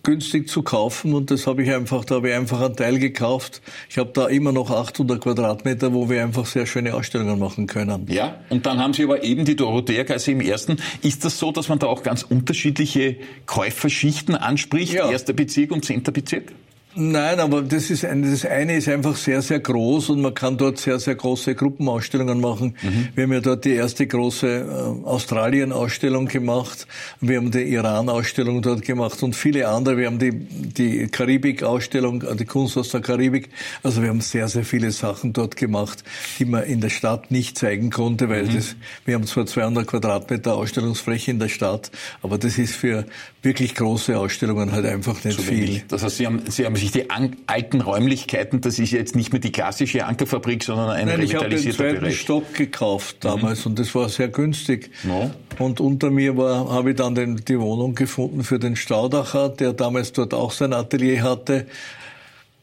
günstig 0.08 0.48
zu 0.48 0.64
kaufen 0.64 1.14
und 1.14 1.32
das 1.32 1.48
habe 1.48 1.64
ich 1.64 1.74
einfach, 1.74 2.06
da 2.06 2.16
habe 2.16 2.30
ich 2.30 2.34
einfach 2.34 2.62
einen 2.62 2.78
Teil 2.78 2.98
gekauft. 2.98 3.62
Ich 3.90 3.98
habe 3.98 4.10
da 4.14 4.28
immer 4.28 4.54
noch 4.54 4.72
800 4.72 5.20
Quadratmeter, 5.20 5.94
wo 5.94 6.10
wir 6.10 6.24
einfach 6.24 6.46
sehr 6.46 6.66
schöne 6.66 6.94
Ausstellungen 6.94 7.38
machen 7.38 7.68
können. 7.68 8.06
Ja, 8.08 8.40
und 8.48 8.66
dann 8.66 8.80
haben 8.80 8.94
Sie 8.94 9.04
aber 9.04 9.26
eben 9.26 9.44
die 9.44 9.58
Dorothea-Gasse 9.58 10.32
im 10.32 10.40
ersten. 10.40 10.78
Ist 11.02 11.26
das 11.26 11.38
so, 11.38 11.52
dass 11.52 11.68
man 11.68 11.80
da 11.80 11.88
auch 11.88 12.04
ganz 12.04 12.24
unterschiedliche 12.24 13.18
Käuferschichten 13.48 14.36
anspricht? 14.36 14.94
Ja. 14.94 15.12
Erster 15.12 15.34
Bezirk 15.34 15.72
und 15.72 15.84
zehnter 15.84 16.14
Bezirk? 16.14 16.54
Nein, 17.00 17.40
aber 17.40 17.62
das 17.62 17.92
ist 17.92 18.04
ein, 18.06 18.24
das 18.24 18.44
eine 18.44 18.76
ist 18.76 18.90
einfach 18.90 19.16
sehr, 19.16 19.44
sehr 19.44 19.60
groß 19.60 20.10
und 20.10 20.22
man 20.22 20.34
kann 20.34 20.58
dort 20.58 20.80
sehr, 20.80 20.98
sehr 21.00 21.14
große 21.14 21.54
Gruppenausstellungen 21.54 22.42
machen. 22.42 22.76
Mhm. 22.82 23.10
Wir 23.14 23.24
haben 23.24 23.34
ja 23.34 23.40
dort 23.40 23.66
die 23.66 23.74
erste 23.74 24.08
große 24.08 24.48
äh, 24.48 25.06
Australien-Ausstellung 25.06 26.28
gemacht. 26.28 26.88
Wir 27.22 27.38
haben 27.38 27.52
die 27.52 27.72
Iran-Ausstellung 27.72 28.64
dort 28.64 28.82
gemacht 28.82 29.22
und 29.22 29.36
viele 29.36 29.68
andere. 29.68 29.98
Wir 29.98 30.08
haben 30.08 30.18
die, 30.18 30.32
die 30.32 31.08
Karibik-Ausstellung, 31.08 32.24
äh, 32.24 32.36
die 32.36 32.46
Kunst 32.46 32.76
aus 32.78 32.90
der 32.90 33.02
Karibik. 33.02 33.50
Also 33.84 34.02
wir 34.02 34.10
haben 34.10 34.22
sehr, 34.22 34.48
sehr 34.48 34.64
viele 34.64 34.90
Sachen 34.90 35.34
dort 35.34 35.56
gemacht, 35.56 36.04
die 36.40 36.46
man 36.46 36.64
in 36.64 36.82
der 36.82 36.90
Stadt 36.90 37.30
nicht 37.30 37.60
zeigen 37.60 37.92
konnte, 37.92 38.28
weil 38.28 38.46
mhm. 38.46 38.56
das, 38.56 38.76
wir 39.06 39.14
haben 39.14 39.28
zwar 39.28 39.46
200 39.46 39.86
Quadratmeter 39.86 40.56
Ausstellungsfläche 40.56 41.30
in 41.30 41.38
der 41.38 41.50
Stadt, 41.50 41.92
aber 42.24 42.40
das 42.40 42.58
ist 42.58 42.74
für 42.74 43.06
wirklich 43.44 43.76
große 43.76 44.18
Ausstellungen 44.18 44.72
halt 44.72 44.86
einfach 44.86 45.24
nicht 45.24 45.40
viel. 45.40 45.84
Das 45.88 46.04
heißt, 46.04 46.18
Sie 46.18 46.26
haben, 46.26 46.42
Sie 46.50 46.66
haben 46.66 46.76
sich 46.76 46.87
sich 46.92 47.04
die 47.04 47.10
alten 47.48 47.82
Räumlichkeiten, 47.82 48.62
das 48.62 48.80
ist 48.80 48.92
jetzt 48.92 49.16
nicht 49.16 49.32
mehr 49.32 49.40
die 49.40 49.52
klassische 49.52 50.06
Ankerfabrik, 50.06 50.64
sondern 50.64 50.90
ein 50.90 51.08
Nein, 51.08 51.22
revitalisierter 51.22 51.70
ich 51.70 51.80
habe 51.80 52.00
den 52.00 52.02
zweiten 52.02 52.16
Stock 52.16 52.54
gekauft 52.54 53.18
damals 53.22 53.66
mhm. 53.66 53.72
und 53.72 53.80
das 53.80 53.94
war 53.96 54.10
sehr 54.10 54.28
günstig. 54.30 54.92
No. 55.04 55.32
Und 55.60 55.80
unter 55.80 56.10
mir 56.10 56.38
war, 56.38 56.70
habe 56.70 56.92
ich 56.92 56.96
dann 56.96 57.16
den, 57.16 57.38
die 57.38 57.60
Wohnung 57.60 57.96
gefunden 57.96 58.44
für 58.44 58.60
den 58.60 58.76
Staudacher, 58.76 59.50
der 59.50 59.74
damals 59.74 60.14
dort 60.14 60.34
auch 60.34 60.52
sein 60.52 60.74
Atelier 60.74 61.24
hatte 61.24 61.68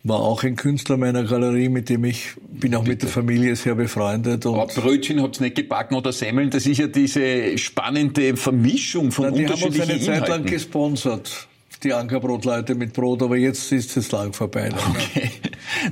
war 0.04 0.20
auch 0.20 0.44
ein 0.44 0.54
Künstler 0.54 0.98
meiner 0.98 1.24
Galerie, 1.24 1.70
mit 1.70 1.88
dem 1.88 2.04
ich 2.04 2.34
bin 2.36 2.74
auch 2.74 2.80
Bitte. 2.80 2.90
mit 2.90 3.02
der 3.02 3.08
Familie 3.08 3.56
sehr 3.56 3.74
befreundet. 3.74 4.44
Und 4.44 4.60
Aber 4.60 4.66
Brötchen 4.66 5.22
habt 5.22 5.40
nicht 5.40 5.56
gebacken 5.56 5.94
oder 5.94 6.12
Semmeln? 6.12 6.50
Das 6.50 6.66
ist 6.66 6.78
ja 6.78 6.86
diese 6.86 7.56
spannende 7.56 8.36
Vermischung 8.36 9.10
von 9.10 9.24
Nein, 9.24 9.34
die 9.34 9.42
unterschiedlichen 9.44 9.82
haben 9.82 9.90
uns 9.90 10.08
eine 10.08 10.16
Inhalten. 10.16 10.26
Zeit 10.26 10.28
lang 10.28 10.44
gesponsert 10.44 11.48
die 11.84 11.92
Ankerbrotleute 11.92 12.74
mit 12.74 12.92
Brot, 12.92 13.22
aber 13.22 13.36
jetzt 13.36 13.70
ist 13.72 13.96
es 13.96 14.10
lang 14.10 14.32
vorbei. 14.32 14.70
Okay. 14.90 15.30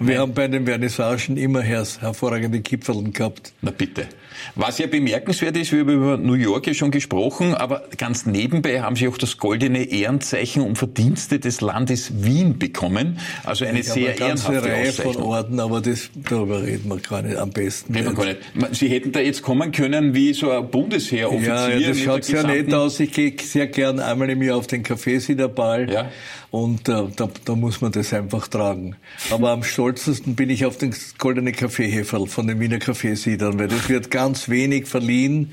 Wir 0.00 0.18
haben 0.20 0.34
bei 0.34 0.48
den 0.48 0.66
Vernissagen 0.66 1.36
immer 1.36 1.62
hervorragende 1.62 2.60
Kipferln 2.60 3.12
gehabt. 3.12 3.52
Na 3.60 3.70
bitte. 3.70 4.08
Was 4.54 4.78
ja 4.78 4.86
bemerkenswert 4.86 5.56
ist, 5.56 5.72
wir 5.72 5.80
haben 5.80 5.90
über 5.90 6.16
New 6.16 6.34
York 6.34 6.66
ja 6.66 6.74
schon 6.74 6.90
gesprochen, 6.90 7.54
aber 7.54 7.84
ganz 7.96 8.26
nebenbei 8.26 8.82
haben 8.82 8.96
Sie 8.96 9.08
auch 9.08 9.18
das 9.18 9.38
goldene 9.38 9.84
Ehrenzeichen 9.84 10.62
um 10.62 10.76
Verdienste 10.76 11.38
des 11.38 11.60
Landes 11.60 12.24
Wien 12.24 12.58
bekommen. 12.58 13.18
Also 13.44 13.64
eine 13.64 13.80
ich 13.80 13.88
sehr 13.88 14.10
eine 14.10 14.18
ganze 14.18 14.62
Reihe 14.62 14.92
von 14.92 15.16
Orden, 15.16 15.60
aber 15.60 15.80
das, 15.80 16.10
darüber 16.28 16.62
reden 16.62 16.88
wir 16.88 16.98
gar 16.98 17.22
nicht 17.22 17.36
am 17.36 17.50
besten. 17.50 17.94
Reden 17.94 18.08
wir 18.08 18.14
gar 18.14 18.26
nicht. 18.26 18.76
Sie 18.76 18.88
hätten 18.88 19.12
da 19.12 19.20
jetzt 19.20 19.42
kommen 19.42 19.72
können 19.72 20.14
wie 20.14 20.32
so 20.32 20.50
ein 20.50 20.70
Bundesheeroffizier. 20.70 21.78
Ja, 21.78 21.88
das 21.88 21.98
schaut 21.98 22.24
sehr 22.24 22.44
nett 22.44 22.72
aus. 22.72 23.00
Ich 23.00 23.12
gehe 23.12 23.34
sehr 23.40 23.66
gern 23.66 24.00
einmal 24.00 24.30
im 24.30 24.42
Jahr 24.42 24.56
auf 24.56 24.66
den 24.66 24.82
Kaffeesiederball. 24.82 25.90
Ja. 25.90 26.10
Und 26.52 26.86
äh, 26.90 27.04
da, 27.16 27.30
da 27.46 27.56
muss 27.56 27.80
man 27.80 27.92
das 27.92 28.12
einfach 28.12 28.46
tragen. 28.46 28.96
Aber 29.30 29.52
am 29.52 29.64
stolzesten 29.64 30.34
bin 30.34 30.50
ich 30.50 30.66
auf 30.66 30.76
den 30.76 30.94
goldene 31.16 31.52
Kaffeeheferl 31.52 32.26
von 32.26 32.46
den 32.46 32.60
Wiener 32.60 32.78
Kaffeesiedern, 32.78 33.58
weil 33.58 33.68
das 33.68 33.88
wird 33.88 34.10
ganz 34.10 34.50
wenig 34.50 34.86
verliehen. 34.86 35.52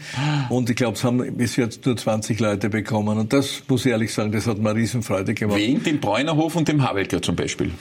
Und 0.49 0.69
ich 0.69 0.75
glaube, 0.75 0.97
es 0.97 1.05
haben 1.05 1.37
bis 1.37 1.55
jetzt 1.55 1.85
nur 1.85 1.95
20 1.95 2.41
Leute 2.41 2.69
bekommen. 2.69 3.17
Und 3.17 3.31
das 3.31 3.63
muss 3.69 3.85
ich 3.85 3.93
ehrlich 3.93 4.13
sagen, 4.13 4.33
das 4.33 4.45
hat 4.45 4.59
mir 4.59 4.75
Riesenfreude 4.75 5.33
gemacht. 5.33 5.57
Wegen 5.57 5.81
dem 5.83 6.01
Bräunerhof 6.01 6.57
und 6.57 6.67
dem 6.67 6.83
Havelker 6.83 7.21
zum 7.21 7.37
Beispiel? 7.37 7.71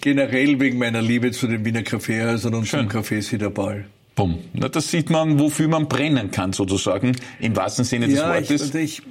Generell 0.00 0.58
wegen 0.58 0.78
meiner 0.78 1.02
Liebe 1.02 1.32
zu 1.32 1.48
den 1.48 1.62
Wiener 1.62 1.82
Kaffeehäusern 1.82 2.54
und 2.54 2.66
Schön. 2.66 2.80
zum 2.80 2.88
Kaffeesiederball. 2.88 3.84
Bumm. 4.14 4.38
Na, 4.54 4.70
das 4.70 4.90
sieht 4.90 5.10
man, 5.10 5.38
wofür 5.38 5.68
man 5.68 5.88
brennen 5.88 6.30
kann, 6.30 6.54
sozusagen, 6.54 7.14
im 7.38 7.54
wahrsten 7.54 7.84
Sinne 7.84 8.06
des 8.08 8.16
ja, 8.16 8.32
Wortes. 8.32 8.74
Ich, 8.74 9.02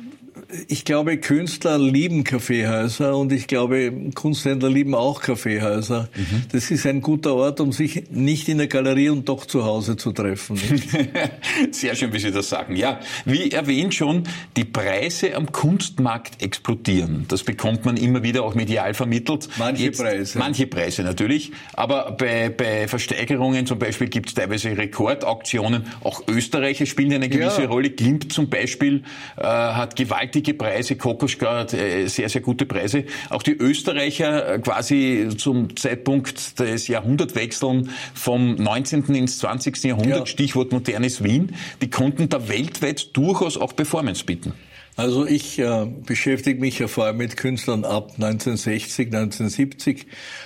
ich, 0.68 0.86
glaube, 0.86 1.18
Künstler 1.18 1.78
lieben 1.78 2.24
Kaffeehäuser 2.24 3.18
und 3.18 3.32
ich 3.32 3.48
glaube, 3.48 3.92
Kunsthändler 4.14 4.70
lieben 4.70 4.94
auch 4.94 5.22
Kaffeehäuser. 5.22 6.10
Mhm. 6.16 6.44
Das 6.52 6.72
ist 6.72 6.86
ein 6.86 7.02
guter 7.02 7.36
Ort, 7.36 7.60
um 7.60 7.72
sich 7.72 8.10
nicht 8.12 8.48
in 8.48 8.58
der 8.58 8.68
Galerie 8.68 9.10
und 9.10 9.28
doch 9.28 9.46
zu 9.46 9.66
Hause 9.66 9.98
zu 9.98 10.12
treffen. 10.12 10.58
Sehr 11.72 11.96
schön, 11.96 12.14
wie 12.14 12.20
Sie 12.20 12.32
das 12.32 12.50
sagen. 12.50 12.76
Ja, 12.76 13.00
wie 13.26 13.52
erwähnt 13.52 13.94
schon, 13.94 14.24
die 14.56 14.66
Preise 14.66 15.36
am 15.36 15.52
Kunstmarkt 15.52 16.42
explodieren. 16.42 17.26
Das 17.28 17.44
bekommt 17.44 17.86
man 17.86 17.98
immer 17.98 18.24
wieder 18.24 18.44
auch 18.44 18.56
medial 18.56 18.94
vermittelt. 18.94 19.50
Manche 19.58 19.86
Jetzt, 19.86 20.02
Preise. 20.02 20.38
Manche 20.38 20.68
Preise 20.68 21.04
natürlich. 21.04 21.52
Aber 21.74 22.12
bei, 22.12 22.50
bei 22.50 22.88
Versteigerungen 22.88 23.66
zum 23.66 23.80
Beispiel 23.80 24.08
gibt 24.08 24.30
es 24.30 24.36
teilweise 24.36 24.78
Rekordauktionen. 24.78 25.86
Auch 26.04 26.24
Österreicher 26.28 26.86
spielen 26.86 27.14
eine 27.14 27.30
gewisse 27.30 27.64
ja. 27.64 27.68
Rolle. 27.68 27.90
Klimt 27.90 28.32
zum 28.32 28.50
Beispiel 28.50 29.04
äh, 29.38 29.44
hat 29.44 29.96
gewaltig 29.96 30.35
gewaltige 30.36 30.54
Preise, 30.54 30.96
Kokoschka 30.96 31.64
äh, 31.74 32.08
sehr, 32.08 32.30
sehr 32.30 32.42
gute 32.42 32.66
Preise. 32.66 33.06
Auch 33.30 33.44
die 33.44 33.54
Österreicher 33.54 34.56
äh, 34.56 34.60
quasi 34.60 35.30
zum 35.38 35.76
Zeitpunkt 35.76 36.60
des 36.60 36.88
Jahrhundertwechseln 36.88 37.90
vom 38.14 38.56
19. 38.56 39.06
ins 39.16 39.40
20. 39.40 39.84
Jahrhundert, 39.84 40.20
ja. 40.20 40.26
Stichwort 40.26 40.72
modernes 40.72 41.24
Wien, 41.24 41.56
die 41.82 41.90
konnten 41.90 42.30
da 42.30 42.48
weltweit 42.48 43.16
durchaus 43.16 43.58
auch 43.58 43.76
Performance 43.76 44.26
bieten. 44.26 44.54
Also 44.98 45.26
ich 45.26 45.60
äh, 45.60 45.88
beschäftige 46.06 46.62
mich 46.62 46.80
ja 46.80 46.88
vor 46.88 47.06
allem 47.06 47.18
mit 47.18 47.36
Künstlern 47.36 47.84
ab 47.84 48.12
1960, 48.16 49.08
1970. 49.08 50.06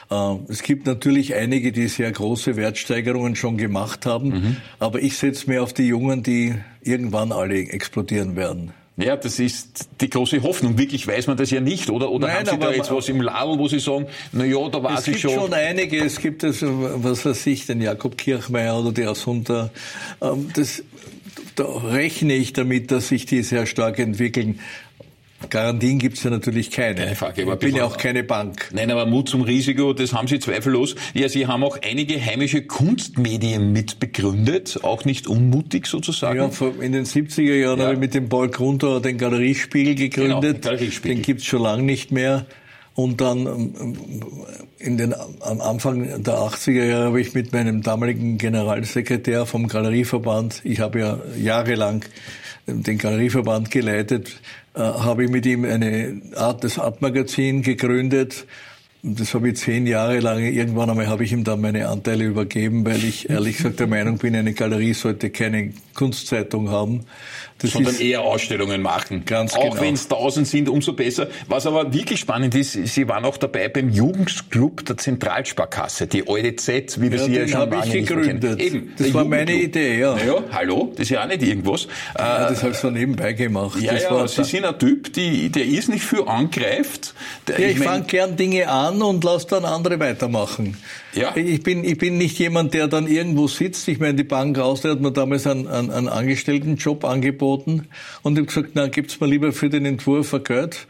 Äh, 0.09 0.35
es 0.47 0.63
gibt 0.63 0.87
natürlich 0.87 1.35
einige, 1.35 1.71
die 1.71 1.87
sehr 1.87 2.11
große 2.11 2.55
Wertsteigerungen 2.55 3.35
schon 3.35 3.57
gemacht 3.57 4.07
haben, 4.07 4.29
mhm. 4.29 4.57
aber 4.79 5.03
ich 5.03 5.17
setze 5.17 5.47
mir 5.49 5.61
auf 5.61 5.73
die 5.73 5.85
Jungen, 5.87 6.23
die 6.23 6.55
irgendwann 6.81 7.31
alle 7.31 7.59
explodieren 7.59 8.35
werden. 8.35 8.73
Ja, 8.99 9.15
das 9.15 9.39
ist 9.39 9.87
die 10.01 10.09
große 10.09 10.43
Hoffnung. 10.43 10.77
Wirklich 10.77 11.07
weiß 11.07 11.27
man 11.27 11.37
das 11.37 11.51
ja 11.51 11.61
nicht, 11.61 11.89
oder? 11.89 12.11
Oder 12.11 12.27
Nein, 12.27 12.37
haben 12.37 12.49
Sie 12.49 12.57
da 12.59 12.71
jetzt 12.71 12.91
was 12.91 13.07
im 13.07 13.21
Ladel, 13.21 13.57
wo 13.57 13.67
Sie 13.69 13.79
sagen, 13.79 14.07
na 14.33 14.43
ja, 14.43 14.67
da 14.67 14.83
war 14.83 14.99
sie 15.01 15.13
schon. 15.13 15.31
Es 15.31 15.35
gibt 15.37 15.45
schon 15.45 15.53
einige. 15.53 16.03
Es 16.03 16.19
gibt 16.19 16.43
also, 16.43 16.67
was 17.01 17.25
weiß 17.25 17.47
ich, 17.47 17.65
den 17.65 17.81
Jakob 17.81 18.17
Kirchmeier 18.17 18.77
oder 18.77 18.91
die 18.91 19.05
Asunta. 19.05 19.69
Ähm, 20.21 20.49
das, 20.53 20.83
da 21.55 21.63
rechne 21.63 22.33
ich 22.33 22.51
damit, 22.51 22.91
dass 22.91 23.07
sich 23.07 23.25
die 23.25 23.41
sehr 23.41 23.65
stark 23.65 23.99
entwickeln. 23.99 24.59
Garantien 25.49 25.99
gibt 25.99 26.17
es 26.17 26.23
ja 26.23 26.29
natürlich 26.29 26.69
keine. 26.69 26.95
Keine 26.95 27.15
Frage, 27.15 27.43
aber 27.43 27.53
ich 27.53 27.59
bin 27.59 27.75
ja 27.75 27.85
auch 27.85 27.97
keine 27.97 28.23
Bank. 28.23 28.69
Nein, 28.73 28.91
aber 28.91 29.05
Mut 29.05 29.29
zum 29.29 29.41
Risiko, 29.41 29.93
das 29.93 30.13
haben 30.13 30.27
Sie 30.27 30.39
zweifellos. 30.39 30.95
Ja, 31.13 31.29
Sie 31.29 31.47
haben 31.47 31.63
auch 31.63 31.77
einige 31.81 32.23
heimische 32.23 32.61
Kunstmedien 32.63 33.71
mit 33.71 33.99
begründet, 33.99 34.79
auch 34.83 35.05
nicht 35.05 35.27
unmutig 35.27 35.87
sozusagen. 35.87 36.39
Ja, 36.39 36.67
in 36.81 36.91
den 36.91 37.05
70er 37.05 37.55
Jahren 37.55 37.79
Ja. 37.79 37.85
habe 37.85 37.93
ich 37.93 37.99
mit 37.99 38.13
dem 38.13 38.27
Paul 38.27 38.49
Grunter 38.49 38.99
den 38.99 39.17
Galeriespiegel 39.17 39.95
Genau, 39.95 40.39
gegründet. 40.41 40.55
den 40.65 40.69
Galeriespiegel. 40.69 41.15
Den 41.17 41.23
gibt's 41.23 41.45
schon 41.45 41.61
lange 41.61 41.83
nicht 41.83 42.11
mehr. 42.11 42.45
Und 42.99 43.21
dann 43.21 43.45
ähm, 43.45 43.95
in 44.77 44.97
den, 44.97 45.15
am 45.39 45.61
Anfang 45.61 46.21
der 46.21 46.33
80er 46.33 46.83
Jahre 46.83 47.05
habe 47.05 47.21
ich 47.21 47.33
mit 47.33 47.53
meinem 47.53 47.81
damaligen 47.81 48.37
Generalsekretär 48.37 49.45
vom 49.45 49.69
Galerieverband, 49.69 50.59
ich 50.65 50.81
habe 50.81 50.99
ja 50.99 51.19
jahrelang 51.41 52.03
den 52.67 52.97
Galerieverband 52.97 53.71
geleitet, 53.71 54.41
äh, 54.73 54.81
habe 54.81 55.23
ich 55.23 55.31
mit 55.31 55.45
ihm 55.45 55.63
eine 55.63 56.21
Art 56.35 56.65
des 56.65 56.77
Art-Magazin 56.77 57.61
gegründet. 57.61 58.45
Das 59.01 59.33
habe 59.33 59.47
ich 59.47 59.55
zehn 59.55 59.87
Jahre 59.87 60.19
lang. 60.19 60.43
Irgendwann 60.43 60.89
einmal 60.89 61.07
habe 61.07 61.23
ich 61.23 61.31
ihm 61.31 61.45
dann 61.45 61.61
meine 61.61 61.87
Anteile 61.87 62.25
übergeben, 62.25 62.85
weil 62.85 63.01
ich 63.01 63.29
ehrlich 63.29 63.55
gesagt 63.55 63.79
der 63.79 63.87
Meinung 63.87 64.17
bin, 64.17 64.35
eine 64.35 64.51
Galerie 64.51 64.93
sollte 64.93 65.29
keine 65.29 65.71
Kunstzeitung 65.93 66.69
haben. 66.69 67.05
Das 67.61 67.71
sondern 67.71 67.95
eher 67.99 68.21
Ausstellungen 68.21 68.81
machen. 68.81 69.23
Ganz 69.25 69.53
auch 69.53 69.71
genau. 69.71 69.81
wenn 69.81 69.93
es 69.93 70.07
tausend 70.07 70.47
sind, 70.47 70.69
umso 70.69 70.93
besser. 70.93 71.27
Was 71.47 71.65
aber 71.67 71.93
wirklich 71.93 72.19
spannend 72.21 72.55
ist, 72.55 72.71
Sie 72.73 73.07
waren 73.07 73.25
auch 73.25 73.37
dabei 73.37 73.67
beim 73.67 73.89
Jugendclub 73.89 74.85
der 74.85 74.97
Zentralsparkasse, 74.97 76.07
die 76.07 76.23
alte 76.27 76.55
Z, 76.55 77.01
wie 77.01 77.11
wir 77.11 77.17
Ja, 77.19 77.25
sie 77.25 77.31
ja 77.35 77.47
schon 77.47 77.63
ich 77.67 77.69
lange 77.73 77.91
kennen. 77.91 78.05
gegründet. 78.05 78.61
Eben, 78.61 78.93
Das 78.97 79.13
war 79.13 79.25
meine. 79.25 79.51
Idee, 79.53 79.99
ja. 79.99 80.15
Naja, 80.15 80.35
hallo, 80.51 80.89
das 80.91 81.01
ist 81.03 81.09
ja 81.09 81.23
auch 81.23 81.27
nicht 81.27 81.41
irgendwas. 81.43 81.85
Äh, 81.85 82.19
ja, 82.19 82.49
das 82.49 82.61
habe 82.63 82.71
ich 82.71 82.77
so 82.77 82.89
nebenbei 82.89 83.33
gemacht. 83.33 83.79
ja, 83.81 83.93
das 83.93 84.03
ja, 84.03 84.27
Sie 84.27 84.43
sind 84.49 84.63
ein 84.65 84.79
Typ, 84.79 85.11
die, 85.13 85.49
der 85.49 85.65
ist 85.65 85.89
nicht 85.89 86.03
viel 86.05 86.23
angreift. 86.25 87.13
Der, 87.47 87.59
Ja, 87.59 87.67
ich, 87.67 87.77
mein- 87.79 87.87
fange 87.87 88.03
gern 88.05 88.35
Dinge 88.37 88.69
an 88.69 89.01
und 89.01 89.23
lasse 89.23 89.47
dann 89.47 89.65
andere 89.65 89.99
weitermachen. 89.99 90.77
Ja. 91.13 91.35
Ich 91.35 91.63
bin, 91.63 91.83
ich 91.83 91.97
bin 91.97 92.17
nicht 92.19 92.37
jemand, 92.37 92.73
der 92.75 92.87
dann 92.87 93.07
irgendwo 93.07 93.47
sitzt. 93.47 93.87
Ich 93.87 93.99
meine, 93.99 94.13
die 94.13 94.23
Bank 94.23 94.59
Austria 94.59 94.91
hat 94.93 95.01
mir 95.01 95.11
damals 95.11 95.47
einen, 95.47 95.67
einen, 95.67 95.89
einen 95.91 96.07
Angestelltenjob 96.07 97.03
angeboten 97.03 97.48
und 97.57 98.33
ich 98.33 98.37
habe 98.37 98.45
gesagt, 98.45 98.69
na, 98.73 98.87
gibt's 98.87 99.19
mir 99.19 99.27
lieber 99.27 99.51
für 99.51 99.69
den 99.69 99.85
Entwurf 99.85 100.33
ein 100.33 100.43
Geld. 100.43 100.87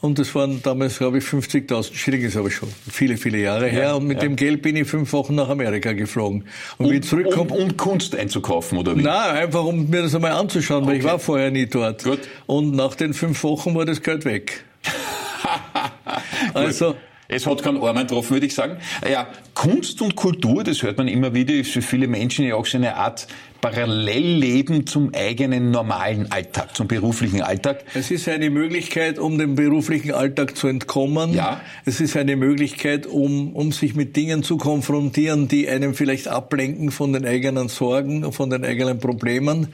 Und 0.00 0.18
das 0.18 0.34
waren 0.34 0.62
damals, 0.62 0.96
glaube 0.96 1.18
ich, 1.18 1.24
50.000 1.24 1.94
Schilling, 1.94 2.22
ist 2.22 2.36
aber 2.36 2.50
schon 2.50 2.70
viele, 2.90 3.18
viele 3.18 3.38
Jahre 3.38 3.66
her. 3.66 3.96
Und 3.96 4.06
mit 4.06 4.16
ja. 4.16 4.22
dem 4.22 4.34
Geld 4.34 4.62
bin 4.62 4.74
ich 4.76 4.88
fünf 4.88 5.12
Wochen 5.12 5.34
nach 5.34 5.50
Amerika 5.50 5.92
geflogen. 5.92 6.44
Und 6.78 6.90
wie 6.90 6.94
ich 6.94 7.02
um, 7.02 7.08
zurückkomme, 7.08 7.50
um, 7.50 7.64
um 7.64 7.76
Kunst 7.76 8.16
einzukaufen, 8.16 8.78
oder 8.78 8.96
wie? 8.96 9.02
Nein, 9.02 9.36
einfach 9.36 9.62
um 9.62 9.90
mir 9.90 10.02
das 10.02 10.14
einmal 10.14 10.32
anzuschauen, 10.32 10.86
weil 10.86 10.96
ich 10.96 11.04
war 11.04 11.18
vorher 11.18 11.50
nie 11.50 11.66
dort. 11.66 12.04
Gut. 12.04 12.20
Und 12.46 12.74
nach 12.74 12.94
den 12.94 13.12
fünf 13.12 13.42
Wochen 13.44 13.74
war 13.74 13.84
das 13.84 14.02
Geld 14.02 14.24
weg. 14.24 14.64
also, 16.54 16.94
Es 17.32 17.46
hat 17.46 17.62
keinen 17.62 17.82
Arm 17.82 17.96
getroffen, 17.96 18.30
würde 18.30 18.46
ich 18.46 18.54
sagen. 18.54 18.76
Ja, 19.10 19.28
Kunst 19.54 20.02
und 20.02 20.16
Kultur, 20.16 20.64
das 20.64 20.82
hört 20.82 20.98
man 20.98 21.08
immer 21.08 21.32
wieder, 21.34 21.54
ist 21.54 21.70
für 21.70 21.82
viele 21.82 22.08
Menschen 22.08 22.44
ja 22.46 22.56
auch 22.56 22.66
so 22.66 22.76
eine 22.78 22.96
Art 22.96 23.26
Parallellleben 23.60 24.86
zum 24.86 25.12
eigenen 25.14 25.70
normalen 25.70 26.30
Alltag, 26.32 26.74
zum 26.74 26.88
beruflichen 26.88 27.42
Alltag. 27.42 27.84
es 27.94 28.10
ist 28.10 28.28
eine 28.28 28.50
Möglichkeit, 28.50 29.18
um 29.18 29.38
dem 29.38 29.54
beruflichen 29.54 30.12
Alltag 30.12 30.56
zu 30.56 30.66
entkommen. 30.68 31.34
Ja. 31.34 31.60
Es 31.84 32.00
ist 32.00 32.16
eine 32.16 32.36
Möglichkeit, 32.36 33.06
um, 33.06 33.54
um 33.54 33.70
sich 33.72 33.94
mit 33.94 34.16
Dingen 34.16 34.42
zu 34.42 34.56
konfrontieren, 34.56 35.46
die 35.48 35.68
einem 35.68 35.94
vielleicht 35.94 36.28
ablenken 36.28 36.90
von 36.90 37.12
den 37.12 37.26
eigenen 37.26 37.68
Sorgen, 37.68 38.32
von 38.32 38.50
den 38.50 38.64
eigenen 38.64 38.98
Problemen. 38.98 39.68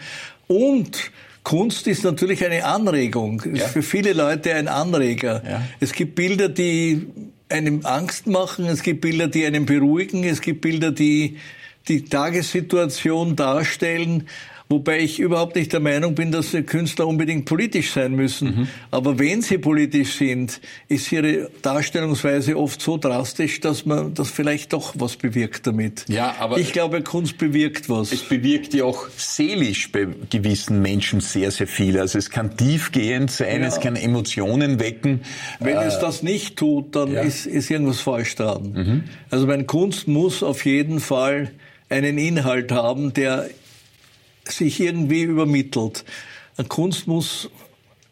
Und 0.49 1.11
Kunst 1.43 1.87
ist 1.87 2.03
natürlich 2.03 2.45
eine 2.45 2.65
Anregung. 2.65 3.41
Ist 3.43 3.61
Ja. 3.61 3.69
für 3.69 3.83
viele 3.83 4.13
Leute 4.15 4.55
ein 4.55 4.67
Anreger. 4.67 5.43
Ja. 5.49 5.63
Es 5.79 5.93
gibt 5.93 6.17
Bilder, 6.17 6.49
die 6.49 7.07
einem 7.49 7.85
Angst 7.85 8.27
machen, 8.27 8.67
es 8.67 8.83
gibt 8.83 9.01
Bilder, 9.01 9.29
die 9.29 9.47
einen 9.47 9.67
beruhigen, 9.67 10.25
es 10.25 10.41
gibt 10.41 10.61
Bilder, 10.61 10.91
die 10.91 11.39
die 11.89 12.05
Tagessituation 12.05 13.37
darstellen, 13.37 14.29
wobei 14.69 15.01
ich 15.01 15.19
überhaupt 15.21 15.57
nicht 15.57 15.73
der 15.73 15.81
Meinung 15.81 16.15
bin, 16.15 16.33
dass 16.33 16.57
Künstler 16.67 17.07
unbedingt 17.07 17.45
politisch 17.45 17.93
sein 17.93 18.15
müssen. 18.15 18.47
Mhm. 18.49 18.69
Aber 18.91 19.19
wenn 19.19 19.43
sie 19.43 19.59
politisch 19.59 20.15
sind, 20.17 20.61
ist 20.89 21.11
ihre 21.13 21.51
Darstellungsweise 21.63 22.57
oft 22.57 22.81
so 22.81 22.97
drastisch, 22.99 23.61
dass 23.61 23.87
man 23.87 24.15
das 24.15 24.31
vielleicht 24.31 24.73
doch 24.73 24.95
was 24.99 25.17
bewirkt 25.17 25.67
damit. 25.67 26.05
Ja, 26.09 26.35
aber- 26.39 26.59
ich 26.59 26.73
glaube, 26.73 27.03
Kunst 27.03 27.39
bewirkt 27.39 27.89
was. 27.89 28.13
Es 28.13 28.23
bewirkt 28.23 28.75
ja 28.75 28.85
auch 28.85 29.07
seelisch 29.17 29.93
bei 29.93 30.07
gewissen 30.31 30.83
Menschen 30.83 31.21
sehr, 31.21 31.51
sehr 31.51 31.67
viel. 31.67 31.99
Also 31.99 32.19
es 32.19 32.31
kann 32.31 32.57
tiefgehend 32.57 33.31
sein, 33.31 33.61
Ja. 33.63 33.69
es 33.69 33.81
kann 33.81 33.97
Emotionen 33.97 34.81
wecken. 34.81 35.21
Wenn 35.61 35.77
es 35.77 35.99
das 35.99 36.23
nicht 36.23 36.57
tut, 36.57 36.97
dann 36.97 37.13
ja. 37.13 37.23
ist, 37.23 37.47
ist 37.47 37.71
irgendwas 37.71 38.01
falsch 38.01 38.35
dran. 38.35 39.05
Also 39.31 39.47
meine 39.47 39.65
Kunst 39.65 40.09
muss 40.09 40.43
auf 40.43 40.65
jeden 40.65 41.01
Fall 41.01 41.51
einen 41.89 42.19
Inhalt 42.19 42.73
haben, 42.73 43.13
der 43.13 43.49
sich 44.51 44.81
irgendwie 44.81 45.23
übermittelt. 45.23 46.05
Kunst 46.69 47.07
muss, 47.07 47.51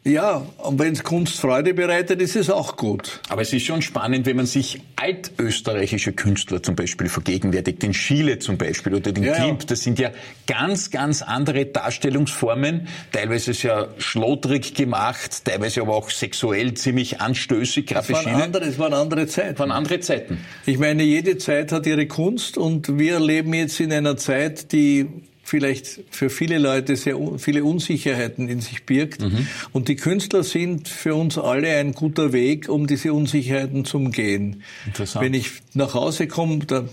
ja, 0.06 0.46
und 0.58 0.78
wenn 0.78 0.92
es 0.92 1.02
Kunst 1.02 1.40
Freude 1.40 1.72
bereitet, 1.72 2.20
ist 2.20 2.36
es 2.36 2.50
auch 2.50 2.76
gut. 2.76 3.22
Aber 3.30 3.40
es 3.40 3.54
ist 3.54 3.64
schon 3.64 3.80
spannend, 3.80 4.26
wenn 4.26 4.36
man 4.36 4.44
sich 4.44 4.82
altösterreichische 4.96 6.12
Künstler 6.12 6.62
zum 6.62 6.76
Beispiel 6.76 7.08
vergegenwärtigt, 7.08 7.82
den 7.82 7.94
Schiele 7.94 8.38
zum 8.38 8.58
Beispiel 8.58 8.94
oder 8.94 9.12
den 9.12 9.24
Ja. 9.24 9.32
Klimt. 9.32 9.70
Das 9.70 9.80
sind 9.80 9.98
ja 9.98 10.10
ganz, 10.46 10.90
ganz 10.90 11.22
andere 11.22 11.64
Darstellungsformen. 11.64 12.86
Teilweise 13.12 13.52
ist 13.52 13.62
ja 13.62 13.88
schlotrig 13.96 14.74
gemacht, 14.74 15.46
teilweise 15.46 15.80
aber 15.80 15.94
auch 15.94 16.10
sexuell 16.10 16.74
ziemlich 16.74 17.22
anstößig. 17.22 17.90
Es 17.90 18.10
waren 18.10 18.26
andere, 18.26 18.64
es 18.66 18.78
waren 18.78 18.92
andere 18.92 19.26
Zeiten. 19.26 19.58
waren 19.58 19.70
andere 19.70 20.00
Zeiten. 20.00 20.38
Ich 20.66 20.78
meine, 20.78 21.02
jede 21.02 21.38
Zeit 21.38 21.72
hat 21.72 21.86
ihre 21.86 22.06
Kunst 22.06 22.58
und 22.58 22.98
wir 22.98 23.20
leben 23.20 23.54
jetzt 23.54 23.80
in 23.80 23.90
einer 23.90 24.18
Zeit, 24.18 24.70
die 24.72 25.06
vielleicht 25.44 26.00
für 26.10 26.30
viele 26.30 26.58
Leute 26.58 26.96
sehr 26.96 27.16
viele 27.38 27.64
Unsicherheiten 27.64 28.48
in 28.48 28.60
sich 28.60 28.84
birgt. 28.84 29.24
Und 29.72 29.88
die 29.88 29.96
Künstler 29.96 30.42
sind 30.42 30.88
für 30.88 31.14
uns 31.14 31.38
alle 31.38 31.68
ein 31.76 31.92
guter 31.92 32.32
Weg, 32.32 32.68
um 32.68 32.86
diese 32.86 33.12
Unsicherheiten 33.12 33.84
zu 33.84 33.98
umgehen. 33.98 34.62
Interessant. 34.86 35.24
Wenn 35.24 35.34
ich 35.34 35.50
nach 35.74 35.94
Hause 35.94 36.26
komme, 36.26 36.58
da, 36.60 36.84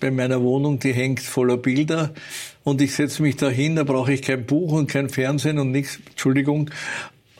bei 0.00 0.10
meiner 0.10 0.42
Wohnung, 0.42 0.78
die 0.78 0.92
hängt 0.92 1.20
voller 1.20 1.56
Bilder 1.56 2.12
und 2.64 2.80
ich 2.80 2.94
setze 2.94 3.22
mich 3.22 3.36
da 3.36 3.48
hin, 3.48 3.76
da 3.76 3.84
brauche 3.84 4.12
ich 4.12 4.22
kein 4.22 4.44
Buch 4.44 4.72
und 4.72 4.88
kein 4.88 5.08
Fernsehen 5.08 5.58
und 5.58 5.70
nichts, 5.70 6.00
Entschuldigung, 6.10 6.70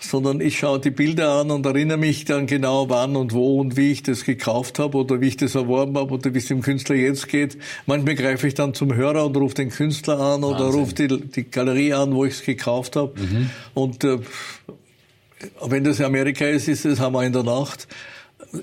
sondern 0.00 0.40
ich 0.40 0.58
schaue 0.58 0.80
die 0.80 0.90
Bilder 0.90 1.30
an 1.34 1.50
und 1.50 1.66
erinnere 1.66 1.98
mich 1.98 2.24
dann 2.24 2.46
genau 2.46 2.88
wann 2.88 3.16
und 3.16 3.32
wo 3.32 3.60
und 3.60 3.76
wie 3.76 3.92
ich 3.92 4.02
das 4.02 4.24
gekauft 4.24 4.78
habe 4.78 4.96
oder 4.96 5.20
wie 5.20 5.28
ich 5.28 5.36
das 5.36 5.54
erworben 5.54 5.96
habe 5.96 6.14
oder 6.14 6.34
wie 6.34 6.38
es 6.38 6.46
dem 6.46 6.62
Künstler 6.62 6.96
jetzt 6.96 7.28
geht. 7.28 7.58
Manchmal 7.86 8.14
greife 8.14 8.48
ich 8.48 8.54
dann 8.54 8.74
zum 8.74 8.94
Hörer 8.94 9.26
und 9.26 9.36
rufe 9.36 9.54
den 9.54 9.70
Künstler 9.70 10.18
an 10.18 10.42
oder 10.42 10.66
Wahnsinn. 10.66 10.80
rufe 10.80 10.94
die, 10.94 11.08
die 11.20 11.50
Galerie 11.50 11.92
an, 11.92 12.14
wo 12.14 12.24
ich 12.24 12.34
es 12.34 12.42
gekauft 12.42 12.96
habe. 12.96 13.12
Und 13.74 14.04
äh, 14.04 14.18
wenn 15.64 15.84
das 15.84 16.00
Amerika 16.00 16.46
ist, 16.46 16.68
ist 16.68 16.84
das 16.84 16.98
haben 16.98 17.14
wir 17.14 17.24
in 17.24 17.32
der 17.32 17.44
Nacht. 17.44 17.86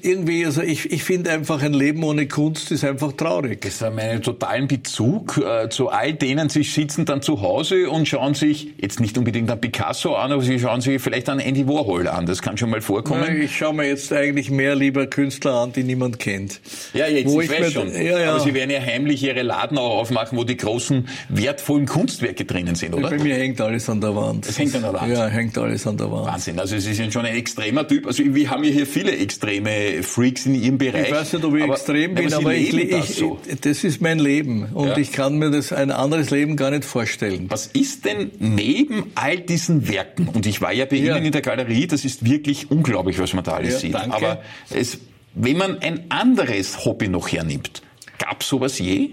Irgendwie, 0.02 0.46
also 0.46 0.62
ich, 0.62 0.92
ich 0.92 1.04
finde 1.04 1.32
einfach, 1.32 1.62
ein 1.62 1.74
Leben 1.74 2.04
ohne 2.04 2.28
Kunst 2.28 2.72
ist 2.72 2.84
einfach 2.84 3.14
traurig. 3.14 3.62
Das 3.62 3.82
haben 3.82 3.98
einen 4.00 4.22
totalen 4.22 4.68
Bezug 4.68 5.38
äh, 5.38 5.70
zu 5.70 5.88
all 5.90 6.14
denen, 6.14 6.50
sie 6.50 6.64
sitzen 6.64 7.06
dann 7.06 7.22
zu 7.22 7.42
Hause 7.42 7.90
und 7.90 8.06
schauen 8.06 8.34
sich 8.34 8.74
jetzt 8.82 9.00
nicht 9.00 9.18
unbedingt 9.18 9.50
an 9.50 9.62
Picasso 9.62 10.16
an, 10.16 10.34
aber 10.34 10.42
sie 10.42 10.60
schauen 10.60 10.82
sich 10.82 11.02
vielleicht 11.02 11.30
an 11.30 11.40
Andy 11.40 11.68
Warhol 11.70 12.10
an. 12.10 12.26
Das 12.26 12.42
kann 12.42 12.58
schon 12.58 12.70
mal 12.70 12.82
vorkommen. 12.82 13.42
Ich 13.42 13.56
schaue 13.56 13.74
mir 13.74 13.88
jetzt 13.88 14.12
eigentlich 14.12 14.52
mehr 14.52 14.76
lieber 14.76 15.08
Künstler 15.08 15.54
an, 15.54 15.72
die 15.72 15.84
niemand 15.84 16.20
kennt. 16.20 16.60
Ja, 16.94 17.08
jetzt, 17.08 17.32
Wo 17.32 17.40
ich, 17.40 17.50
ich 17.50 17.58
weiß 17.58 17.72
schon. 17.72 17.90
ja, 17.94 18.20
ja. 18.20 18.32
Aber 18.32 18.42
Sie 18.42 18.54
werden 18.54 18.72
ja 18.72 18.82
heimlich 18.82 19.24
Ihre 19.24 19.44
Laden 19.44 19.78
auch 19.78 20.00
aufmachen, 20.00 20.38
wo 20.38 20.44
die 20.44 20.58
großen, 20.58 21.08
wertvollen 21.30 21.86
Kunstwerke 21.86 22.44
drinnen 22.44 22.76
sind, 22.76 22.94
oder? 22.94 23.10
Bei 23.10 23.20
mir 23.20 23.36
hängt 23.36 23.62
alles 23.62 23.90
an 23.90 24.02
der 24.02 24.14
Wand. 24.14 24.48
Es 24.50 24.60
hängt 24.60 24.76
an 24.76 24.82
der 24.82 24.94
Wand. 24.94 25.14
Ja, 25.14 25.28
hängt 25.28 25.58
alles 25.58 25.88
an 25.88 25.96
der 25.96 26.12
Wand. 26.12 26.28
Wahnsinn. 26.28 26.60
Also 26.60 26.78
Sie 26.78 26.94
sind 26.94 27.14
schon 27.14 27.26
ein 27.26 27.36
extremer 27.36 27.88
Typ. 27.88 28.06
Also 28.06 28.24
wir 28.26 28.50
haben 28.50 28.66
ja 28.66 28.72
hier 28.72 28.86
viele 28.86 29.16
extreme 29.16 29.77
Freaks 30.04 30.46
in 30.46 30.56
Ihrem 30.56 30.78
Bereich. 30.78 31.08
Ich 31.08 31.14
weiß 31.14 31.34
nicht, 31.34 31.46
ob 31.46 31.56
ich 31.56 31.64
aber, 31.64 31.74
extrem 31.74 32.16
bin, 32.16 32.28
aber, 32.34 32.38
aber, 32.44 32.56
ich, 32.56 32.90
das 32.90 33.10
ich, 33.10 33.16
so. 33.18 33.40
das 33.62 33.84
ist 33.84 34.02
mein 34.02 34.20
Leben. 34.20 34.66
Und 34.74 34.90
Ja. 34.90 34.98
ich 34.98 35.12
kann 35.12 35.38
mir 35.38 35.50
das 35.52 35.72
ein 35.74 35.92
anderes 35.92 36.30
Leben 36.30 36.56
gar 36.56 36.72
nicht 36.72 36.86
vorstellen. 36.86 37.46
Was 37.50 37.68
ist 37.68 38.06
denn 38.06 38.32
neben 38.40 39.12
all 39.16 39.38
diesen 39.40 39.88
Werken, 39.88 40.28
und 40.30 40.46
ich 40.46 40.62
war 40.62 40.72
ja 40.74 40.86
bei 40.86 40.98
Ja. 40.98 41.16
Ihnen 41.18 41.26
in 41.28 41.32
der 41.32 41.42
Galerie, 41.42 41.88
das 41.88 42.06
ist 42.06 42.26
wirklich 42.26 42.70
unglaublich, 42.72 43.20
was 43.20 43.34
man 43.34 43.44
da 43.44 43.54
alles 43.54 43.74
Ja, 43.76 43.80
sieht. 43.80 43.94
danke. 43.96 44.16
Aber 44.16 44.42
es, 44.70 45.00
wenn 45.36 45.58
man 45.58 45.80
ein 45.80 46.06
anderes 46.10 46.86
Hobby 46.86 47.08
noch 47.08 47.32
hernimmt, 47.32 47.82
gab 48.18 48.44
sowas 48.44 48.80
je? 48.80 49.12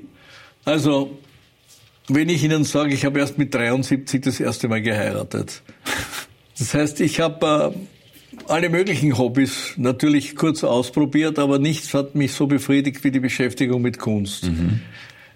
Also, 0.64 1.18
wenn 2.09 2.29
ich 2.29 2.42
Ihnen 2.44 2.64
sage, 2.64 2.94
ich 2.94 3.05
habe 3.05 3.18
erst 3.18 3.38
mit 3.38 3.55
73 3.55 4.20
das 4.22 4.40
erste 4.40 4.68
Mal 4.68 4.83
geheiratet. 4.83 5.62
Das 6.57 6.72
heißt, 6.72 7.00
ich 7.00 7.18
habe 7.18 7.74
äh, 7.74 7.79
alle 8.48 8.68
möglichen 8.68 9.16
Hobbys 9.18 9.74
natürlich 9.76 10.36
kurz 10.36 10.64
ausprobiert, 10.64 11.38
aber 11.38 11.58
nichts 11.58 11.94
hat 11.94 12.14
mich 12.14 12.32
so 12.32 12.46
befriedigt 12.46 13.04
wie 13.04 13.10
die 13.10 13.20
Beschäftigung 13.20 13.82
mit 13.82 13.98
Kunst. 13.98 14.50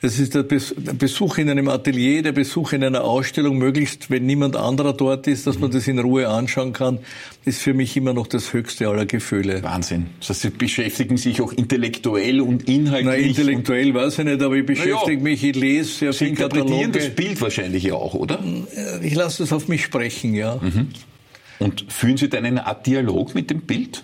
Es 0.00 0.20
ist 0.20 0.36
der 0.36 0.44
Besuch 0.44 1.38
in 1.38 1.50
einem 1.50 1.68
Atelier, 1.68 2.22
der 2.22 2.30
Besuch 2.30 2.72
in 2.72 2.84
einer 2.84 3.02
Ausstellung, 3.02 3.58
möglichst, 3.58 4.10
wenn 4.10 4.26
niemand 4.26 4.54
anderer 4.54 4.92
dort 4.92 5.26
ist, 5.26 5.48
dass 5.48 5.58
man 5.58 5.72
das 5.72 5.88
in 5.88 5.98
Ruhe 5.98 6.28
anschauen 6.28 6.72
kann, 6.72 7.00
ist 7.44 7.60
für 7.60 7.74
mich 7.74 7.96
immer 7.96 8.12
noch 8.12 8.28
das 8.28 8.52
höchste 8.52 8.86
aller 8.86 9.06
Gefühle. 9.06 9.60
Wahnsinn. 9.64 10.06
Das 10.20 10.30
heißt, 10.30 10.42
Sie 10.42 10.50
beschäftigen 10.50 11.16
sich 11.16 11.40
auch 11.40 11.52
intellektuell 11.52 12.40
und 12.40 12.68
inhaltlich. 12.68 13.06
Nein, 13.06 13.24
intellektuell 13.24 13.92
weiß 13.92 14.20
ich 14.20 14.24
nicht, 14.24 14.40
aber 14.40 14.54
ich 14.54 14.66
beschäftige 14.66 15.16
ja, 15.16 15.20
mich, 15.20 15.42
ich 15.42 15.56
lese 15.56 15.90
sehr 15.90 16.12
Sie 16.12 16.18
viel 16.18 16.28
interpretieren 16.28 16.92
Kataloge. 16.92 16.98
das 16.98 17.08
Bild 17.16 17.40
wahrscheinlich 17.40 17.90
auch, 17.90 18.14
oder? 18.14 18.38
Ich 19.02 19.16
lasse 19.16 19.42
es 19.42 19.52
auf 19.52 19.66
mich 19.66 19.82
sprechen, 19.82 20.32
ja. 20.32 20.60
Mhm. 20.62 20.90
Und 21.58 21.92
führen 21.92 22.16
Sie 22.16 22.28
dann 22.28 22.44
eine 22.44 22.66
Art 22.66 22.86
Dialog 22.86 23.34
mit 23.34 23.50
dem 23.50 23.62
Bild? 23.62 24.02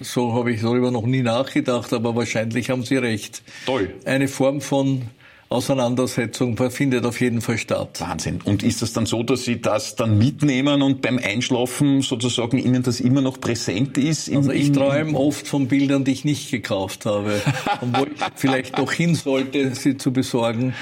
So 0.00 0.32
habe 0.34 0.52
ich 0.52 0.60
darüber 0.60 0.90
noch 0.90 1.06
nie 1.06 1.22
nachgedacht, 1.22 1.92
aber 1.92 2.14
wahrscheinlich 2.14 2.70
haben 2.70 2.84
Sie 2.84 2.96
recht. 2.96 3.42
Toll. 3.66 3.94
Eine 4.04 4.28
Form 4.28 4.60
von 4.60 5.02
Auseinandersetzung 5.50 6.58
findet 6.70 7.06
auf 7.06 7.20
jeden 7.20 7.40
Fall 7.40 7.56
statt. 7.56 8.00
Wahnsinn. 8.00 8.40
Und 8.44 8.62
ist 8.62 8.82
das 8.82 8.92
dann 8.92 9.06
so, 9.06 9.22
dass 9.22 9.44
Sie 9.44 9.60
das 9.60 9.96
dann 9.96 10.18
mitnehmen 10.18 10.82
und 10.82 11.00
beim 11.00 11.18
Einschlafen 11.18 12.02
sozusagen 12.02 12.58
Ihnen 12.58 12.82
das 12.82 13.00
immer 13.00 13.22
noch 13.22 13.40
präsent 13.40 13.96
ist? 13.96 14.30
also 14.30 14.52
ich 14.52 14.72
träume 14.72 15.18
oft 15.18 15.48
von 15.48 15.66
Bildern, 15.66 16.04
die 16.04 16.12
ich 16.12 16.24
nicht 16.24 16.50
gekauft 16.50 17.06
habe 17.06 17.40
und 17.80 17.96
wo 17.96 18.04
ich 18.04 18.10
vielleicht 18.36 18.76
noch 18.76 18.92
hin 18.92 19.14
sollte, 19.14 19.74
sie 19.74 19.96
zu 19.96 20.12
besorgen. 20.12 20.74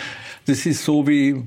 Das 0.46 0.66
ist 0.66 0.84
so 0.84 1.06
wie 1.06 1.44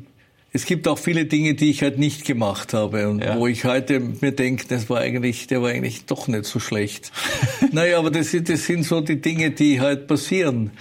es 0.51 0.65
gibt 0.65 0.87
auch 0.87 0.97
viele 0.97 1.25
Dinge, 1.25 1.53
die 1.53 1.69
ich 1.69 1.83
halt 1.83 1.99
nicht 1.99 2.25
gemacht 2.25 2.73
habe 2.73 3.07
und 3.07 3.23
ja. 3.23 3.37
wo 3.37 3.47
ich 3.47 3.65
heute 3.65 3.99
mir 3.99 4.31
denke, 4.31 4.65
das 4.67 4.89
war 4.89 4.99
eigentlich, 4.99 5.47
der 5.47 5.61
war 5.61 5.69
eigentlich 5.69 6.05
doch 6.05 6.27
nicht 6.27 6.45
so 6.45 6.59
schlecht. 6.59 7.11
naja, 7.71 7.99
aber 7.99 8.09
das, 8.09 8.35
das 8.43 8.65
sind 8.65 8.83
so 8.83 9.01
die 9.01 9.21
Dinge, 9.21 9.51
die 9.51 9.79
halt 9.79 10.07
passieren. 10.07 10.71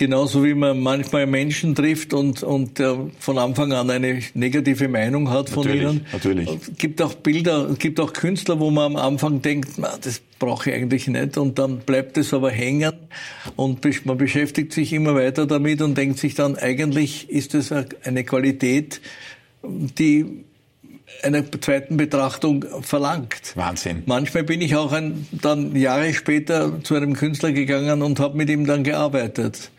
Genauso 0.00 0.42
wie 0.42 0.54
man 0.54 0.80
manchmal 0.80 1.26
Menschen 1.26 1.74
trifft 1.74 2.14
und, 2.14 2.42
und 2.42 2.80
äh, 2.80 2.94
von 3.18 3.36
Anfang 3.36 3.74
an 3.74 3.90
eine 3.90 4.20
negative 4.32 4.88
Meinung 4.88 5.28
hat 5.28 5.50
von 5.50 5.66
natürlich, 5.66 5.82
ihnen. 5.82 6.06
Natürlich. 6.10 6.48
Es 6.48 6.78
gibt 6.78 7.02
auch 7.02 7.12
Bilder, 7.12 7.68
es 7.68 7.78
gibt 7.78 8.00
auch 8.00 8.14
Künstler, 8.14 8.58
wo 8.60 8.70
man 8.70 8.92
am 8.92 8.96
Anfang 8.96 9.42
denkt, 9.42 9.72
na, 9.76 9.92
das 10.00 10.22
brauche 10.38 10.70
ich 10.70 10.76
eigentlich 10.76 11.06
nicht 11.06 11.36
und 11.36 11.58
dann 11.58 11.80
bleibt 11.80 12.16
es 12.16 12.32
aber 12.32 12.50
hängen 12.50 12.94
und 13.56 13.84
man 14.06 14.16
beschäftigt 14.16 14.72
sich 14.72 14.94
immer 14.94 15.14
weiter 15.14 15.46
damit 15.46 15.82
und 15.82 15.98
denkt 15.98 16.18
sich 16.18 16.34
dann, 16.34 16.56
eigentlich 16.56 17.28
ist 17.28 17.54
es 17.54 17.70
eine 17.70 18.24
Qualität, 18.24 19.02
die 19.62 20.44
einer 21.22 21.44
zweiten 21.60 21.98
Betrachtung 21.98 22.64
verlangt. 22.80 23.54
Wahnsinn. 23.54 24.04
Manchmal 24.06 24.44
bin 24.44 24.62
ich 24.62 24.76
auch 24.76 24.92
ein, 24.92 25.26
dann 25.30 25.76
Jahre 25.76 26.14
später 26.14 26.82
zu 26.84 26.94
einem 26.94 27.12
Künstler 27.12 27.52
gegangen 27.52 28.00
und 28.00 28.18
habe 28.18 28.38
mit 28.38 28.48
ihm 28.48 28.64
dann 28.64 28.82
gearbeitet 28.82 29.70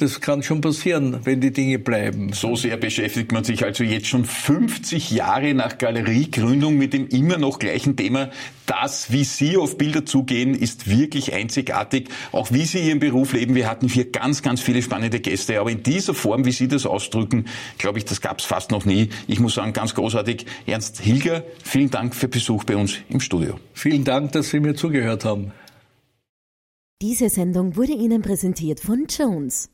das 0.00 0.20
kann 0.20 0.42
schon 0.42 0.60
passieren, 0.60 1.20
wenn 1.24 1.40
die 1.40 1.52
Dinge 1.52 1.78
bleiben. 1.78 2.32
So 2.32 2.56
sehr 2.56 2.76
beschäftigt 2.76 3.32
man 3.32 3.44
sich 3.44 3.64
also 3.64 3.84
jetzt 3.84 4.06
schon 4.06 4.24
50 4.24 5.10
Jahre 5.10 5.52
nach 5.54 5.78
Galeriegründung 5.78 6.76
mit 6.76 6.92
dem 6.92 7.08
immer 7.08 7.36
noch 7.36 7.58
gleichen 7.58 7.96
Thema. 7.96 8.30
Das, 8.66 9.12
wie 9.12 9.24
Sie 9.24 9.56
auf 9.56 9.76
Bilder 9.76 10.06
zugehen, 10.06 10.54
ist 10.54 10.88
wirklich 10.88 11.34
einzigartig. 11.34 12.08
Auch 12.32 12.52
wie 12.52 12.64
Sie 12.64 12.78
Ihren 12.78 13.00
Beruf 13.00 13.32
leben. 13.32 13.54
Wir 13.54 13.68
hatten 13.68 13.88
hier 13.88 14.10
ganz, 14.10 14.42
ganz 14.42 14.60
viele 14.60 14.80
spannende 14.80 15.20
Gäste. 15.20 15.60
Aber 15.60 15.70
in 15.70 15.82
dieser 15.82 16.14
Form, 16.14 16.44
wie 16.44 16.52
Sie 16.52 16.68
das 16.68 16.86
ausdrücken, 16.86 17.46
glaube 17.78 17.98
ich, 17.98 18.04
das 18.04 18.20
gab 18.20 18.38
es 18.38 18.44
fast 18.44 18.70
noch 18.70 18.84
nie. 18.84 19.10
Ich 19.26 19.40
muss 19.40 19.54
sagen, 19.54 19.72
ganz 19.72 19.94
großartig. 19.94 20.46
Ernst 20.66 21.00
Hilger, 21.00 21.44
vielen 21.62 21.90
Dank 21.90 22.14
für 22.14 22.28
Besuch 22.28 22.64
bei 22.64 22.76
uns 22.76 22.94
im 23.08 23.20
Studio. 23.20 23.58
Vielen 23.74 24.04
Dank, 24.04 24.32
dass 24.32 24.50
Sie 24.50 24.60
mir 24.60 24.74
zugehört 24.74 25.24
haben. 25.24 25.52
Diese 27.02 27.30
Sendung 27.30 27.76
wurde 27.76 27.92
Ihnen 27.92 28.22
präsentiert 28.22 28.80
von 28.80 29.06
Jones. 29.08 29.70